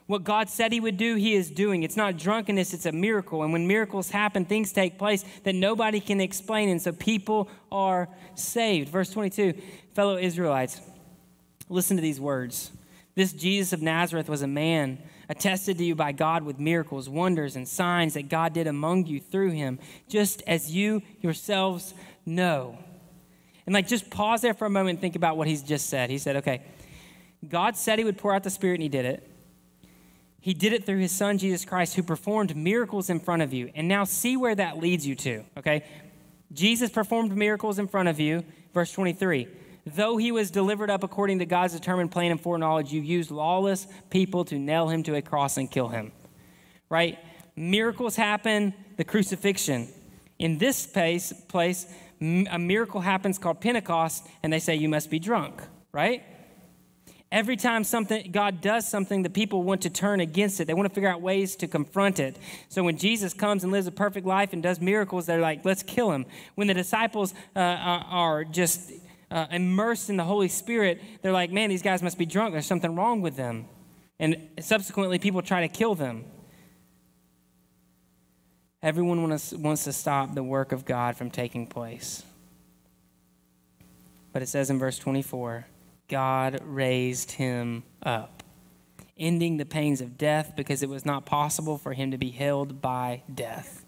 What 0.07 0.23
God 0.23 0.49
said 0.49 0.71
He 0.71 0.79
would 0.79 0.97
do, 0.97 1.15
He 1.15 1.35
is 1.35 1.51
doing. 1.51 1.83
It's 1.83 1.97
not 1.97 2.17
drunkenness, 2.17 2.73
it's 2.73 2.85
a 2.85 2.91
miracle. 2.91 3.43
And 3.43 3.53
when 3.53 3.67
miracles 3.67 4.09
happen, 4.09 4.45
things 4.45 4.71
take 4.71 4.97
place 4.97 5.23
that 5.43 5.53
nobody 5.53 5.99
can 5.99 6.19
explain. 6.19 6.69
And 6.69 6.81
so 6.81 6.91
people 6.93 7.49
are 7.71 8.09
saved. 8.35 8.89
Verse 8.89 9.11
22 9.11 9.53
Fellow 9.93 10.17
Israelites, 10.17 10.81
listen 11.69 11.97
to 11.97 12.01
these 12.01 12.19
words. 12.19 12.71
This 13.15 13.33
Jesus 13.33 13.73
of 13.73 13.81
Nazareth 13.81 14.29
was 14.29 14.43
a 14.43 14.47
man 14.47 14.99
attested 15.27 15.77
to 15.79 15.83
you 15.83 15.95
by 15.95 16.11
God 16.11 16.43
with 16.43 16.59
miracles, 16.59 17.09
wonders, 17.09 17.55
and 17.55 17.67
signs 17.67 18.13
that 18.13 18.29
God 18.29 18.53
did 18.53 18.67
among 18.67 19.07
you 19.07 19.19
through 19.19 19.51
him, 19.51 19.79
just 20.07 20.43
as 20.47 20.71
you 20.71 21.01
yourselves 21.21 21.93
know. 22.25 22.77
And 23.65 23.73
like, 23.73 23.87
just 23.87 24.09
pause 24.09 24.41
there 24.41 24.53
for 24.53 24.65
a 24.65 24.69
moment 24.69 24.91
and 24.95 25.01
think 25.01 25.15
about 25.15 25.35
what 25.35 25.47
he's 25.47 25.63
just 25.63 25.89
said. 25.89 26.09
He 26.09 26.17
said, 26.17 26.37
okay, 26.37 26.61
God 27.47 27.75
said 27.75 27.99
he 27.99 28.05
would 28.05 28.17
pour 28.17 28.33
out 28.33 28.43
the 28.43 28.49
Spirit, 28.49 28.75
and 28.75 28.83
he 28.83 28.89
did 28.89 29.05
it. 29.05 29.29
He 30.39 30.53
did 30.53 30.73
it 30.73 30.85
through 30.85 30.99
his 30.99 31.11
son, 31.11 31.37
Jesus 31.37 31.65
Christ, 31.65 31.95
who 31.95 32.03
performed 32.03 32.55
miracles 32.55 33.09
in 33.09 33.19
front 33.19 33.41
of 33.41 33.53
you. 33.53 33.71
And 33.75 33.87
now 33.87 34.03
see 34.03 34.37
where 34.37 34.55
that 34.55 34.77
leads 34.77 35.05
you 35.05 35.15
to, 35.15 35.43
okay? 35.57 35.83
Jesus 36.53 36.89
performed 36.89 37.35
miracles 37.35 37.79
in 37.79 37.87
front 37.87 38.09
of 38.09 38.19
you. 38.19 38.43
Verse 38.73 38.91
23 38.91 39.47
Though 39.85 40.17
he 40.17 40.31
was 40.31 40.51
delivered 40.51 40.89
up 40.89 41.03
according 41.03 41.39
to 41.39 41.45
God's 41.45 41.73
determined 41.73 42.11
plan 42.11 42.31
and 42.31 42.41
foreknowledge, 42.41 42.91
you 42.91 43.01
used 43.01 43.31
lawless 43.31 43.87
people 44.09 44.43
to 44.45 44.57
nail 44.57 44.89
him 44.89 45.03
to 45.03 45.15
a 45.15 45.21
cross 45.21 45.57
and 45.57 45.71
kill 45.71 45.87
him. 45.87 46.11
Right? 46.89 47.17
Miracles 47.55 48.15
happen, 48.15 48.73
the 48.97 49.03
crucifixion. 49.03 49.87
In 50.39 50.57
this 50.57 50.85
place, 50.85 51.33
place 51.47 51.87
a 52.21 52.59
miracle 52.59 53.01
happens 53.01 53.37
called 53.37 53.61
Pentecost, 53.61 54.25
and 54.43 54.51
they 54.51 54.59
say 54.59 54.75
you 54.75 54.89
must 54.89 55.09
be 55.09 55.19
drunk, 55.19 55.61
right? 55.91 56.23
Every 57.29 57.57
time 57.57 57.83
something 57.83 58.31
God 58.31 58.61
does 58.61 58.87
something, 58.87 59.21
the 59.21 59.29
people 59.29 59.61
want 59.63 59.81
to 59.81 59.89
turn 59.89 60.21
against 60.21 60.61
it. 60.61 60.65
They 60.65 60.73
want 60.73 60.87
to 60.87 60.93
figure 60.93 61.09
out 61.09 61.21
ways 61.21 61.57
to 61.57 61.67
confront 61.67 62.19
it. 62.19 62.37
So 62.69 62.83
when 62.83 62.97
Jesus 62.97 63.33
comes 63.33 63.63
and 63.63 63.71
lives 63.71 63.85
a 63.85 63.91
perfect 63.91 64.25
life 64.25 64.53
and 64.53 64.63
does 64.63 64.79
miracles, 64.79 65.25
they're 65.25 65.41
like, 65.41 65.65
let's 65.65 65.83
kill 65.83 66.11
him. 66.11 66.25
When 66.55 66.67
the 66.67 66.73
disciples 66.73 67.33
uh, 67.53 67.59
uh, 67.59 68.03
are 68.07 68.45
just 68.45 68.91
uh, 69.29 69.47
immersed 69.51 70.09
in 70.09 70.15
the 70.15 70.23
Holy 70.23 70.47
Spirit, 70.47 71.01
they're 71.21 71.33
like, 71.33 71.51
man, 71.51 71.69
these 71.69 71.81
guys 71.81 72.01
must 72.01 72.17
be 72.17 72.25
drunk. 72.25 72.53
There's 72.53 72.65
something 72.65 72.95
wrong 72.95 73.21
with 73.21 73.35
them. 73.35 73.65
And 74.19 74.47
subsequently, 74.61 75.19
people 75.19 75.41
try 75.41 75.61
to 75.61 75.67
kill 75.67 75.95
them. 75.95 76.23
Everyone 78.81 79.21
wants, 79.21 79.51
wants 79.51 79.83
to 79.83 79.91
stop 79.91 80.33
the 80.33 80.43
work 80.43 80.71
of 80.71 80.85
God 80.85 81.17
from 81.17 81.29
taking 81.29 81.67
place. 81.67 82.23
But 84.31 84.41
it 84.41 84.47
says 84.47 84.69
in 84.69 84.79
verse 84.79 84.97
24, 84.97 85.65
God 86.07 86.61
raised 86.63 87.31
him 87.31 87.83
up, 88.01 88.43
ending 89.17 89.57
the 89.57 89.65
pains 89.65 90.01
of 90.01 90.17
death 90.17 90.53
because 90.55 90.81
it 90.83 90.89
was 90.89 91.05
not 91.05 91.25
possible 91.25 91.77
for 91.77 91.93
him 91.93 92.11
to 92.11 92.17
be 92.17 92.29
held 92.29 92.81
by 92.81 93.23
death. 93.33 93.85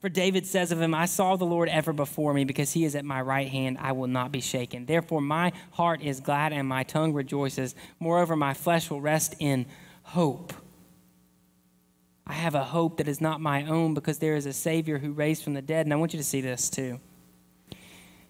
For 0.00 0.08
David 0.08 0.46
says 0.46 0.72
of 0.72 0.80
him, 0.80 0.94
I 0.94 1.06
saw 1.06 1.36
the 1.36 1.46
Lord 1.46 1.68
ever 1.68 1.92
before 1.92 2.34
me 2.34 2.44
because 2.44 2.72
he 2.72 2.84
is 2.84 2.94
at 2.94 3.04
my 3.04 3.20
right 3.20 3.48
hand, 3.48 3.78
I 3.80 3.92
will 3.92 4.06
not 4.06 4.30
be 4.30 4.40
shaken. 4.40 4.86
Therefore, 4.86 5.20
my 5.20 5.52
heart 5.72 6.02
is 6.02 6.20
glad 6.20 6.52
and 6.52 6.68
my 6.68 6.82
tongue 6.82 7.12
rejoices. 7.12 7.74
Moreover, 7.98 8.36
my 8.36 8.52
flesh 8.52 8.90
will 8.90 9.00
rest 9.00 9.34
in 9.38 9.66
hope. 10.02 10.52
I 12.26 12.34
have 12.34 12.54
a 12.54 12.64
hope 12.64 12.98
that 12.98 13.08
is 13.08 13.20
not 13.20 13.40
my 13.40 13.64
own 13.66 13.94
because 13.94 14.18
there 14.18 14.36
is 14.36 14.46
a 14.46 14.52
Savior 14.52 14.98
who 14.98 15.12
raised 15.12 15.42
from 15.42 15.54
the 15.54 15.62
dead. 15.62 15.86
And 15.86 15.92
I 15.92 15.96
want 15.96 16.12
you 16.12 16.18
to 16.18 16.24
see 16.24 16.40
this 16.40 16.68
too. 16.68 17.00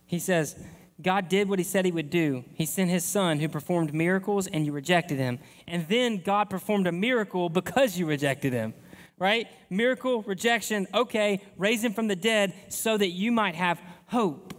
He 0.04 0.18
says, 0.18 0.56
God 1.00 1.28
did 1.28 1.48
what 1.48 1.58
he 1.58 1.64
said 1.64 1.84
he 1.84 1.92
would 1.92 2.10
do. 2.10 2.44
He 2.54 2.64
sent 2.64 2.90
his 2.90 3.04
son 3.04 3.38
who 3.38 3.48
performed 3.48 3.92
miracles 3.92 4.46
and 4.46 4.64
you 4.64 4.72
rejected 4.72 5.18
him. 5.18 5.38
And 5.66 5.86
then 5.88 6.22
God 6.22 6.48
performed 6.48 6.86
a 6.86 6.92
miracle 6.92 7.48
because 7.50 7.98
you 7.98 8.06
rejected 8.06 8.52
him, 8.52 8.72
right? 9.18 9.46
Miracle, 9.68 10.22
rejection, 10.22 10.86
okay, 10.94 11.42
raise 11.58 11.84
him 11.84 11.92
from 11.92 12.08
the 12.08 12.16
dead 12.16 12.54
so 12.68 12.96
that 12.96 13.10
you 13.10 13.30
might 13.30 13.54
have 13.54 13.80
hope, 14.06 14.54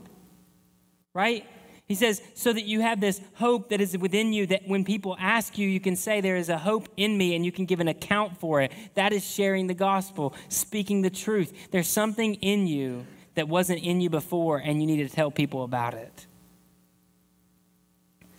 right? 1.13 1.43
He 1.87 1.95
says, 1.95 2.21
so 2.35 2.51
that 2.51 2.65
you 2.65 2.81
have 2.81 2.99
this 2.99 3.21
hope 3.35 3.69
that 3.69 3.79
is 3.79 3.97
within 3.97 4.33
you, 4.33 4.45
that 4.47 4.67
when 4.67 4.83
people 4.83 5.15
ask 5.19 5.57
you, 5.57 5.67
you 5.67 5.79
can 5.79 5.95
say, 5.95 6.19
There 6.19 6.35
is 6.35 6.49
a 6.49 6.57
hope 6.57 6.89
in 6.97 7.17
me, 7.17 7.33
and 7.33 7.45
you 7.45 7.51
can 7.53 7.65
give 7.65 7.79
an 7.79 7.87
account 7.87 8.37
for 8.37 8.61
it. 8.61 8.73
That 8.95 9.13
is 9.13 9.25
sharing 9.25 9.67
the 9.67 9.73
gospel, 9.73 10.35
speaking 10.49 11.01
the 11.01 11.09
truth. 11.09 11.69
There's 11.71 11.87
something 11.87 12.33
in 12.35 12.67
you 12.67 13.07
that 13.37 13.47
wasn't 13.47 13.83
in 13.83 14.01
you 14.01 14.09
before, 14.09 14.57
and 14.57 14.81
you 14.81 14.87
need 14.87 15.07
to 15.07 15.15
tell 15.15 15.29
people 15.29 15.63
about 15.63 15.93
it. 15.93 16.25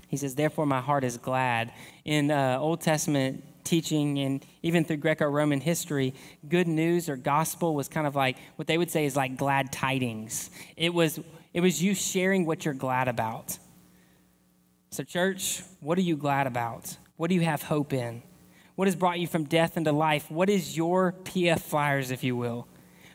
He 0.08 0.16
says, 0.16 0.34
Therefore, 0.34 0.66
my 0.66 0.80
heart 0.80 1.04
is 1.04 1.16
glad. 1.16 1.72
In 2.04 2.32
uh, 2.32 2.58
Old 2.60 2.80
Testament 2.80 3.44
teaching 3.62 4.18
and 4.18 4.44
even 4.62 4.84
through 4.84 4.96
Greco 4.96 5.26
Roman 5.26 5.60
history, 5.60 6.14
good 6.48 6.66
news 6.66 7.08
or 7.08 7.16
gospel 7.16 7.76
was 7.76 7.86
kind 7.86 8.08
of 8.08 8.16
like 8.16 8.38
what 8.56 8.66
they 8.66 8.76
would 8.76 8.90
say 8.90 9.04
is 9.04 9.14
like 9.14 9.36
glad 9.36 9.70
tidings. 9.70 10.50
It 10.76 10.92
was, 10.92 11.20
it 11.54 11.60
was 11.60 11.80
you 11.80 11.94
sharing 11.94 12.44
what 12.44 12.64
you're 12.64 12.74
glad 12.74 13.06
about. 13.06 13.56
So, 14.90 15.04
church, 15.04 15.62
what 15.80 15.96
are 15.98 16.02
you 16.02 16.16
glad 16.16 16.48
about? 16.48 16.96
What 17.16 17.28
do 17.28 17.36
you 17.36 17.42
have 17.42 17.62
hope 17.62 17.92
in? 17.92 18.22
What 18.74 18.88
has 18.88 18.96
brought 18.96 19.20
you 19.20 19.28
from 19.28 19.44
death 19.44 19.76
into 19.76 19.92
life? 19.92 20.28
What 20.28 20.50
is 20.50 20.76
your 20.76 21.12
PF 21.22 21.60
Flyers, 21.60 22.10
if 22.10 22.24
you 22.24 22.34
will? 22.34 22.66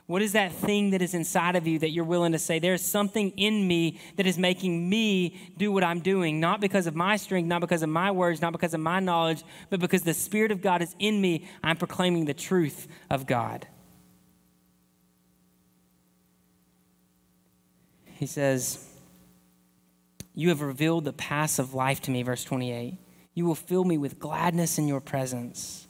What 0.05 0.21
is 0.21 0.33
that 0.33 0.51
thing 0.51 0.89
that 0.89 1.01
is 1.01 1.13
inside 1.13 1.55
of 1.55 1.65
you 1.65 1.79
that 1.79 1.91
you're 1.91 2.03
willing 2.03 2.33
to 2.33 2.39
say, 2.39 2.59
there's 2.59 2.83
something 2.83 3.31
in 3.37 3.65
me 3.65 4.01
that 4.17 4.27
is 4.27 4.37
making 4.37 4.89
me 4.89 5.39
do 5.57 5.71
what 5.71 5.83
I'm 5.83 6.01
doing, 6.01 6.41
not 6.41 6.59
because 6.59 6.87
of 6.87 6.95
my 6.95 7.15
strength, 7.15 7.47
not 7.47 7.61
because 7.61 7.83
of 7.83 7.89
my 7.89 8.11
words, 8.11 8.41
not 8.41 8.51
because 8.51 8.73
of 8.73 8.81
my 8.81 8.99
knowledge, 8.99 9.43
but 9.69 9.79
because 9.79 10.03
the 10.03 10.13
Spirit 10.13 10.51
of 10.51 10.61
God 10.61 10.81
is 10.81 10.93
in 10.99 11.21
me. 11.21 11.47
I'm 11.63 11.77
proclaiming 11.77 12.25
the 12.25 12.33
truth 12.33 12.87
of 13.09 13.25
God. 13.25 13.65
He 18.15 18.25
says, 18.25 18.85
You 20.33 20.49
have 20.49 20.61
revealed 20.61 21.05
the 21.05 21.13
paths 21.13 21.59
of 21.59 21.73
life 21.73 22.01
to 22.01 22.11
me, 22.11 22.23
verse 22.23 22.43
28. 22.43 22.97
You 23.33 23.45
will 23.45 23.55
fill 23.55 23.85
me 23.85 23.97
with 23.97 24.19
gladness 24.19 24.77
in 24.77 24.87
your 24.87 25.01
presence. 25.01 25.87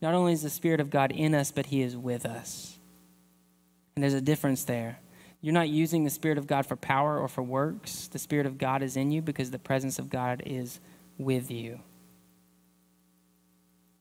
Not 0.00 0.14
only 0.14 0.32
is 0.32 0.42
the 0.42 0.50
Spirit 0.50 0.80
of 0.80 0.90
God 0.90 1.12
in 1.12 1.32
us, 1.32 1.52
but 1.52 1.66
He 1.66 1.80
is 1.80 1.96
with 1.96 2.26
us. 2.26 2.71
And 3.94 4.02
there's 4.02 4.14
a 4.14 4.20
difference 4.20 4.64
there. 4.64 4.98
You're 5.40 5.54
not 5.54 5.68
using 5.68 6.04
the 6.04 6.10
Spirit 6.10 6.38
of 6.38 6.46
God 6.46 6.66
for 6.66 6.76
power 6.76 7.18
or 7.18 7.28
for 7.28 7.42
works. 7.42 8.06
The 8.06 8.18
Spirit 8.18 8.46
of 8.46 8.58
God 8.58 8.82
is 8.82 8.96
in 8.96 9.10
you 9.10 9.20
because 9.22 9.50
the 9.50 9.58
presence 9.58 9.98
of 9.98 10.08
God 10.08 10.42
is 10.46 10.78
with 11.18 11.50
you. 11.50 11.80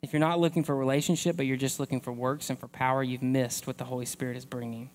If 0.01 0.13
you're 0.13 0.19
not 0.19 0.39
looking 0.39 0.63
for 0.63 0.75
relationship, 0.75 1.37
but 1.37 1.45
you're 1.45 1.57
just 1.57 1.79
looking 1.79 1.99
for 1.99 2.11
works 2.11 2.49
and 2.49 2.59
for 2.59 2.67
power, 2.67 3.03
you've 3.03 3.21
missed 3.21 3.67
what 3.67 3.77
the 3.77 3.83
Holy 3.83 4.05
Spirit 4.05 4.37
is 4.37 4.45
bringing. 4.45 4.89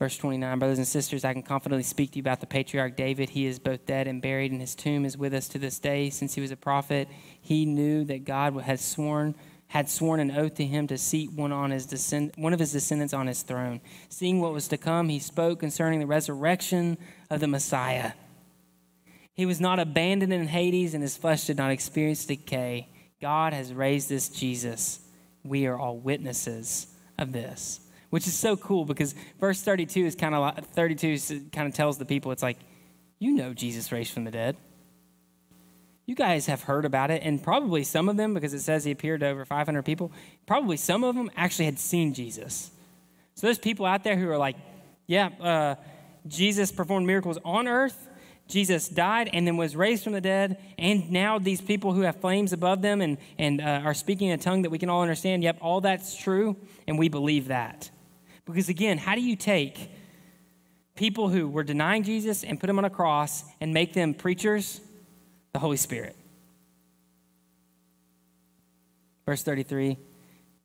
Verse 0.00 0.16
29 0.16 0.58
Brothers 0.58 0.78
and 0.78 0.88
sisters, 0.88 1.24
I 1.24 1.34
can 1.34 1.42
confidently 1.42 1.82
speak 1.82 2.12
to 2.12 2.16
you 2.16 2.22
about 2.22 2.40
the 2.40 2.46
patriarch 2.46 2.96
David. 2.96 3.30
He 3.30 3.46
is 3.46 3.58
both 3.58 3.84
dead 3.84 4.08
and 4.08 4.22
buried, 4.22 4.50
and 4.50 4.60
his 4.60 4.74
tomb 4.74 5.04
is 5.04 5.16
with 5.16 5.34
us 5.34 5.46
to 5.48 5.58
this 5.58 5.78
day. 5.78 6.08
Since 6.08 6.34
he 6.34 6.40
was 6.40 6.50
a 6.50 6.56
prophet, 6.56 7.06
he 7.40 7.66
knew 7.66 8.04
that 8.04 8.24
God 8.24 8.56
had 8.62 8.80
sworn 8.80 9.34
had 9.70 9.88
sworn 9.88 10.20
an 10.20 10.30
oath 10.30 10.54
to 10.54 10.64
him 10.64 10.86
to 10.88 10.98
seat 10.98 11.32
one, 11.32 11.52
on 11.52 11.70
his 11.70 11.86
descend- 11.86 12.32
one 12.36 12.52
of 12.52 12.58
his 12.58 12.72
descendants 12.72 13.14
on 13.14 13.26
his 13.26 13.42
throne. 13.42 13.80
Seeing 14.08 14.40
what 14.40 14.52
was 14.52 14.68
to 14.68 14.76
come, 14.76 15.08
he 15.08 15.18
spoke 15.18 15.60
concerning 15.60 16.00
the 16.00 16.06
resurrection 16.06 16.98
of 17.30 17.40
the 17.40 17.48
Messiah. 17.48 18.12
He 19.32 19.46
was 19.46 19.60
not 19.60 19.78
abandoned 19.78 20.32
in 20.32 20.48
Hades, 20.48 20.92
and 20.92 21.02
his 21.02 21.16
flesh 21.16 21.46
did 21.46 21.56
not 21.56 21.70
experience 21.70 22.24
decay. 22.26 22.88
God 23.20 23.52
has 23.52 23.72
raised 23.72 24.08
this 24.08 24.28
Jesus. 24.28 25.00
We 25.44 25.66
are 25.66 25.78
all 25.78 25.96
witnesses 25.96 26.88
of 27.16 27.32
this 27.32 27.80
which 28.10 28.26
is 28.26 28.34
so 28.34 28.56
cool 28.56 28.84
because 28.84 29.14
verse 29.38 29.62
32 29.62 30.04
is 30.04 30.14
kind 30.14 30.34
of 30.34 30.40
like 30.40 30.68
32 30.70 31.48
kind 31.52 31.68
of 31.68 31.74
tells 31.74 31.96
the 31.96 32.04
people 32.04 32.32
it's 32.32 32.42
like 32.42 32.58
you 33.18 33.32
know 33.32 33.54
jesus 33.54 33.90
raised 33.90 34.12
from 34.12 34.24
the 34.24 34.30
dead 34.30 34.56
you 36.10 36.16
guys 36.16 36.46
have 36.46 36.64
heard 36.64 36.84
about 36.84 37.12
it 37.12 37.22
and 37.24 37.40
probably 37.40 37.84
some 37.84 38.08
of 38.08 38.16
them 38.16 38.34
because 38.34 38.52
it 38.52 38.58
says 38.58 38.82
he 38.82 38.90
appeared 38.90 39.20
to 39.20 39.28
over 39.28 39.44
500 39.44 39.84
people 39.84 40.10
probably 40.44 40.76
some 40.76 41.04
of 41.04 41.14
them 41.14 41.30
actually 41.36 41.66
had 41.66 41.78
seen 41.78 42.12
jesus 42.12 42.72
so 43.36 43.46
there's 43.46 43.60
people 43.60 43.86
out 43.86 44.02
there 44.02 44.16
who 44.16 44.28
are 44.28 44.36
like 44.36 44.56
yeah 45.06 45.28
uh, 45.40 45.76
jesus 46.26 46.72
performed 46.72 47.06
miracles 47.06 47.38
on 47.44 47.68
earth 47.68 48.08
Jesus 48.48 48.88
died 48.88 49.30
and 49.32 49.46
then 49.46 49.56
was 49.56 49.76
raised 49.76 50.02
from 50.02 50.12
the 50.12 50.20
dead, 50.20 50.58
and 50.76 51.08
now 51.12 51.38
these 51.38 51.60
people 51.60 51.92
who 51.92 52.00
have 52.00 52.16
flames 52.16 52.52
above 52.52 52.82
them 52.82 53.00
and, 53.00 53.16
and 53.38 53.60
uh, 53.60 53.82
are 53.84 53.94
speaking 53.94 54.32
a 54.32 54.38
tongue 54.38 54.62
that 54.62 54.70
we 54.70 54.78
can 54.80 54.90
all 54.90 55.02
understand, 55.02 55.44
yep, 55.44 55.58
all 55.60 55.80
that's 55.80 56.16
true, 56.16 56.56
and 56.88 56.98
we 56.98 57.08
believe 57.08 57.46
that. 57.46 57.88
Because 58.46 58.68
again, 58.68 58.98
how 58.98 59.14
do 59.14 59.20
you 59.20 59.36
take 59.36 59.92
people 60.96 61.28
who 61.28 61.46
were 61.46 61.62
denying 61.62 62.02
Jesus 62.02 62.42
and 62.42 62.58
put 62.58 62.66
them 62.66 62.76
on 62.76 62.84
a 62.84 62.90
cross 62.90 63.44
and 63.60 63.72
make 63.72 63.92
them 63.92 64.14
preachers? 64.14 64.80
The 65.52 65.58
Holy 65.58 65.76
Spirit. 65.76 66.16
Verse 69.26 69.42
33 69.42 69.96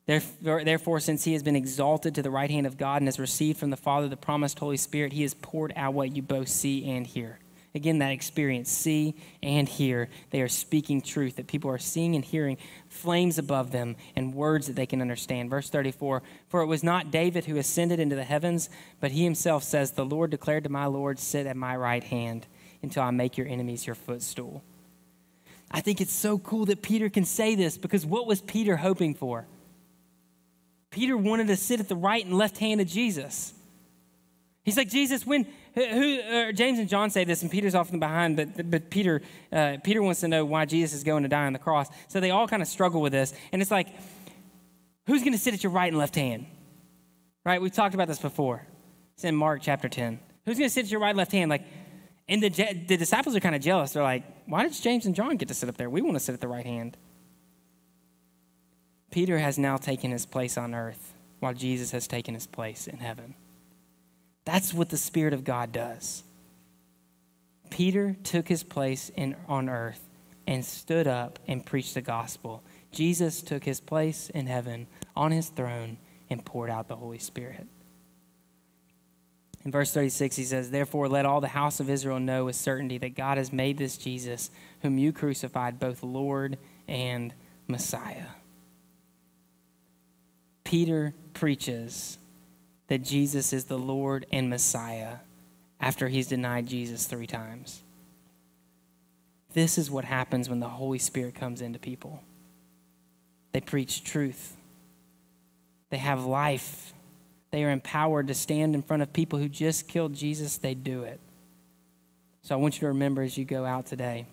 Therefore, 0.08 1.00
since 1.00 1.24
he 1.24 1.34
has 1.34 1.41
been 1.41 1.56
exalted 1.56 2.13
to 2.15 2.21
the 2.21 2.30
right 2.30 2.50
hand 2.50 2.67
of 2.67 2.78
God 2.78 3.02
and 3.02 3.08
has 3.08 3.19
received 3.19 3.60
from 3.60 3.71
the 3.71 3.78
Father 3.78 4.08
the 4.08 4.17
promised 4.17 4.60
Holy 4.60 4.78
Spirit, 4.78 5.13
he 5.13 5.24
has 5.24 5.34
poured 5.34 5.74
out 5.76 5.95
what 5.95 6.15
you 6.15 6.21
both 6.21 6.48
see 6.48 6.88
and 6.89 7.08
hear. 7.08 7.39
Again, 7.74 8.00
that 8.00 8.12
experience, 8.12 8.69
see 8.71 9.15
and 9.43 9.67
hear. 9.67 10.08
They 10.30 10.41
are 10.41 10.48
speaking 10.48 11.02
truth, 11.02 11.36
that 11.36 11.48
people 11.48 11.69
are 11.71 11.78
seeing 11.78 12.15
and 12.15 12.24
hearing 12.24 12.58
flames 12.88 13.38
above 13.38 13.71
them 13.71 13.98
and 14.15 14.34
words 14.34 14.67
that 14.67 14.76
they 14.78 14.86
can 14.86 15.02
understand. 15.02 15.50
Verse 15.50 15.69
34 15.69 16.21
For 16.48 16.62
it 16.62 16.67
was 16.67 16.84
not 16.84 17.12
David 17.12 17.45
who 17.45 17.58
ascended 17.58 18.00
into 18.00 18.15
the 18.15 18.24
heavens, 18.24 18.69
but 19.02 19.12
he 19.12 19.24
himself 19.24 19.63
says, 19.63 19.91
The 19.91 20.06
Lord 20.06 20.32
declared 20.32 20.63
to 20.63 20.69
my 20.69 20.86
Lord, 20.86 21.19
Sit 21.19 21.48
at 21.48 21.58
my 21.58 21.76
right 21.76 22.04
hand 22.04 22.48
until 22.82 23.04
I 23.04 23.12
make 23.12 23.38
your 23.38 23.48
enemies 23.48 23.86
your 23.86 23.95
footstool. 23.95 24.63
I 25.76 25.82
think 25.82 26.00
it's 26.00 26.14
so 26.14 26.40
cool 26.40 26.68
that 26.68 26.82
Peter 26.82 27.10
can 27.10 27.26
say 27.26 27.54
this 27.56 27.78
because 27.78 28.06
what 28.06 28.26
was 28.26 28.40
Peter 28.40 28.78
hoping 28.78 29.14
for? 29.14 29.46
Peter 30.90 31.18
wanted 31.18 31.48
to 31.48 31.58
sit 31.58 31.82
at 31.82 31.90
the 31.90 31.98
right 31.98 32.26
and 32.26 32.38
left 32.38 32.60
hand 32.60 32.80
of 32.80 32.88
Jesus. 32.88 33.54
He's 34.64 34.78
like, 34.78 34.90
Jesus, 34.90 35.28
when 35.28 35.46
who, 35.74 36.22
uh, 36.22 36.54
James 36.54 36.80
and 36.80 36.88
John 36.88 37.10
say 37.10 37.26
this, 37.26 37.42
and 37.42 37.52
Peter's 37.52 37.76
off 37.76 37.88
often 37.88 38.00
behind, 38.00 38.38
but, 38.38 38.72
but 38.72 38.90
Peter, 38.90 39.22
uh, 39.52 39.76
Peter 39.84 40.02
wants 40.02 40.22
to 40.22 40.30
know 40.30 40.46
why 40.46 40.64
Jesus 40.64 40.94
is 40.94 41.04
going 41.04 41.24
to 41.24 41.30
die 41.30 41.46
on 41.46 41.52
the 41.52 41.60
cross. 41.60 41.90
So 42.08 42.22
they 42.22 42.32
all 42.32 42.48
kind 42.48 42.62
of 42.62 42.70
struggle 42.70 43.02
with 43.02 43.12
this. 43.12 43.34
And 43.52 43.62
it's 43.62 43.70
like, 43.70 43.90
who's 45.08 45.24
going 45.24 45.34
to 45.34 45.38
sit 45.38 45.54
at 45.54 45.62
your 45.62 45.74
right 45.74 45.90
and 45.90 45.98
left 45.98 46.16
hand? 46.16 46.46
Right? 47.44 47.62
We've 47.62 47.74
talked 47.74 47.96
about 47.96 48.08
this 48.08 48.20
before. 48.20 48.66
It's 49.16 49.26
in 49.26 49.36
Mark 49.36 49.62
chapter 49.62 49.90
10. 49.90 50.20
Who's 50.46 50.58
going 50.58 50.70
to 50.70 50.74
sit 50.74 50.86
at 50.86 50.92
your 50.92 51.02
right 51.02 51.10
and 51.10 51.18
left 51.18 51.34
hand? 51.34 51.50
Like, 51.50 51.66
and 52.28 52.42
the, 52.42 52.50
the 52.50 52.98
disciples 52.98 53.36
are 53.36 53.40
kind 53.40 53.56
of 53.56 53.62
jealous. 53.62 53.94
They're 53.94 54.04
like, 54.04 54.24
why 54.48 54.64
did 54.64 54.74
James 54.74 55.06
and 55.06 55.16
John 55.16 55.38
get 55.38 55.48
to 55.50 55.54
sit 55.54 55.70
up 55.70 55.78
there? 55.78 55.90
We 55.90 56.02
want 56.02 56.16
to 56.16 56.20
sit 56.20 56.34
at 56.34 56.42
the 56.42 56.48
right 56.48 56.66
hand. 56.66 56.98
Peter 59.12 59.38
has 59.38 59.58
now 59.58 59.78
taken 59.78 60.12
his 60.12 60.26
place 60.26 60.58
on 60.58 60.74
earth 60.74 61.14
while 61.40 61.54
Jesus 61.54 61.92
has 61.92 62.08
taken 62.08 62.34
his 62.34 62.48
place 62.48 62.88
in 62.88 62.98
heaven. 62.98 63.36
That's 64.44 64.74
what 64.74 64.90
the 64.90 64.98
Spirit 64.98 65.34
of 65.34 65.44
God 65.44 65.72
does. 65.72 66.24
Peter 67.70 68.16
took 68.24 68.48
his 68.48 68.64
place 68.64 69.12
in, 69.16 69.36
on 69.48 69.70
earth 69.70 70.02
and 70.48 70.64
stood 70.64 71.08
up 71.08 71.40
and 71.48 71.66
preached 71.66 71.94
the 71.94 72.02
gospel. 72.02 72.64
Jesus 72.92 73.42
took 73.42 73.64
his 73.64 73.80
place 73.80 74.30
in 74.30 74.48
heaven 74.48 74.88
on 75.16 75.32
his 75.32 75.50
throne 75.50 75.98
and 76.30 76.46
poured 76.46 76.70
out 76.70 76.88
the 76.88 76.96
Holy 76.96 77.20
Spirit. 77.20 77.68
In 79.65 79.71
verse 79.71 79.91
36, 79.91 80.36
he 80.36 80.43
says, 80.43 80.69
Therefore, 80.69 81.10
let 81.10 81.25
all 81.25 81.41
the 81.41 81.47
house 81.47 81.80
of 81.80 81.89
Israel 81.89 82.19
know 82.19 82.45
with 82.45 82.56
certainty 82.56 82.99
that 82.99 83.15
God 83.15 83.39
has 83.39 83.51
made 83.51 83.80
this 83.80 83.97
Jesus, 83.97 84.51
whom 84.84 84.99
you 84.99 85.12
crucified, 85.12 85.80
both 85.80 86.04
Lord 86.04 86.60
and 86.88 87.34
Messiah. 87.67 88.28
Peter 90.63 91.15
preaches 91.34 92.19
that 92.88 93.04
Jesus 93.04 93.54
is 93.54 93.65
the 93.65 93.78
Lord 93.78 94.28
and 94.32 94.49
Messiah 94.49 95.17
after 95.82 96.08
he's 96.10 96.28
denied 96.28 96.67
Jesus 96.67 97.08
three 97.08 97.28
times. 97.28 97.82
This 99.54 99.78
is 99.78 99.89
what 99.89 100.06
happens 100.06 100.47
when 100.47 100.60
the 100.60 100.69
Holy 100.69 100.99
Spirit 100.99 101.34
comes 101.34 101.62
into 101.62 101.80
people. 101.80 102.21
They 103.51 103.62
preach 103.62 104.04
truth, 104.04 104.56
they 105.89 105.97
have 105.97 106.25
life, 106.25 106.93
they 107.56 107.63
are 107.63 107.72
empowered 107.72 108.28
to 108.28 108.34
stand 108.34 108.76
in 108.76 108.82
front 108.82 109.02
of 109.02 109.13
people 109.13 109.39
who 109.39 109.48
just 109.48 109.88
killed 109.88 110.13
Jesus. 110.13 110.58
They 110.58 110.74
do 110.74 111.04
it. 111.04 111.22
So 112.41 112.54
I 112.54 112.58
want 112.58 112.74
you 112.74 112.82
to 112.82 112.88
remember 112.88 113.22
as 113.22 113.38
you 113.38 113.46
go 113.46 113.63
out 113.63 113.86
today 113.86 114.26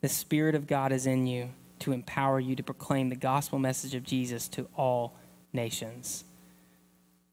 the 0.00 0.08
Spirit 0.08 0.56
of 0.56 0.66
God 0.66 0.90
is 0.90 1.06
in 1.06 1.28
you 1.28 1.50
to 1.78 1.92
empower 1.92 2.40
you 2.40 2.56
to 2.56 2.64
proclaim 2.64 3.10
the 3.10 3.16
gospel 3.16 3.60
message 3.60 3.94
of 3.94 4.02
Jesus 4.02 4.48
to 4.48 4.66
all 4.76 5.14
nations. 5.52 6.24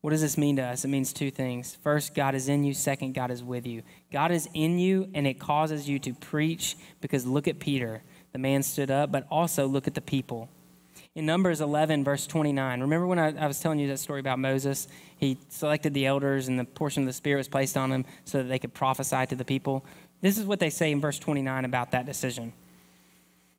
What 0.02 0.12
does 0.12 0.21
this 0.21 0.38
mean 0.38 0.58
to 0.58 0.62
us? 0.62 0.86
It 0.86 0.89
means 0.89 1.12
two 1.12 1.32
things. 1.32 1.76
First, 1.82 2.13
God 2.13 2.36
is 2.36 2.47
in 2.47 2.63
you. 2.63 2.76
Second, 2.76 3.15
God 3.15 3.32
is 3.32 3.41
with 3.41 3.65
you. 3.65 3.82
God 4.12 4.32
is 4.32 4.47
in 4.54 4.78
you, 4.78 5.10
and 5.15 5.26
it 5.26 5.39
causes 5.39 5.89
you 5.89 5.97
to 5.97 6.13
preach 6.13 6.78
because 7.02 7.26
look 7.26 7.47
at 7.47 7.58
Peter. 7.58 8.04
The 8.32 8.38
man 8.38 8.62
stood 8.62 8.91
up, 8.91 9.12
but 9.12 9.26
also 9.32 9.65
look 9.65 9.88
at 9.88 9.95
the 9.95 10.02
people. 10.02 10.49
In 11.15 11.28
Numbers 11.28 11.62
11, 11.62 12.04
verse 12.04 12.26
29, 12.26 12.82
remember 12.82 13.06
when 13.06 13.19
I, 13.19 13.38
I 13.38 13.45
was 13.45 13.60
telling 13.60 13.78
you 13.78 13.88
that 13.89 13.99
story 13.99 14.19
about 14.19 14.39
Moses? 14.39 14.88
He 15.17 15.38
selected 15.49 15.93
the 15.93 16.08
elders, 16.08 16.47
and 16.47 16.58
the 16.58 16.65
portion 16.65 17.04
of 17.04 17.08
the 17.08 17.13
Spirit 17.13 17.38
was 17.38 17.47
placed 17.47 17.78
on 17.78 17.91
them 17.91 18.06
so 18.26 18.39
that 18.39 18.45
they 18.45 18.58
could 18.58 18.73
prophesy 18.73 19.23
to 19.28 19.36
the 19.36 19.45
people. 19.45 19.86
This 20.21 20.39
is 20.39 20.45
what 20.45 20.60
they 20.60 20.71
say 20.71 20.91
in 20.91 20.99
verse 20.99 21.19
29 21.19 21.65
about 21.65 21.91
that 21.91 22.08
decision. 22.08 22.52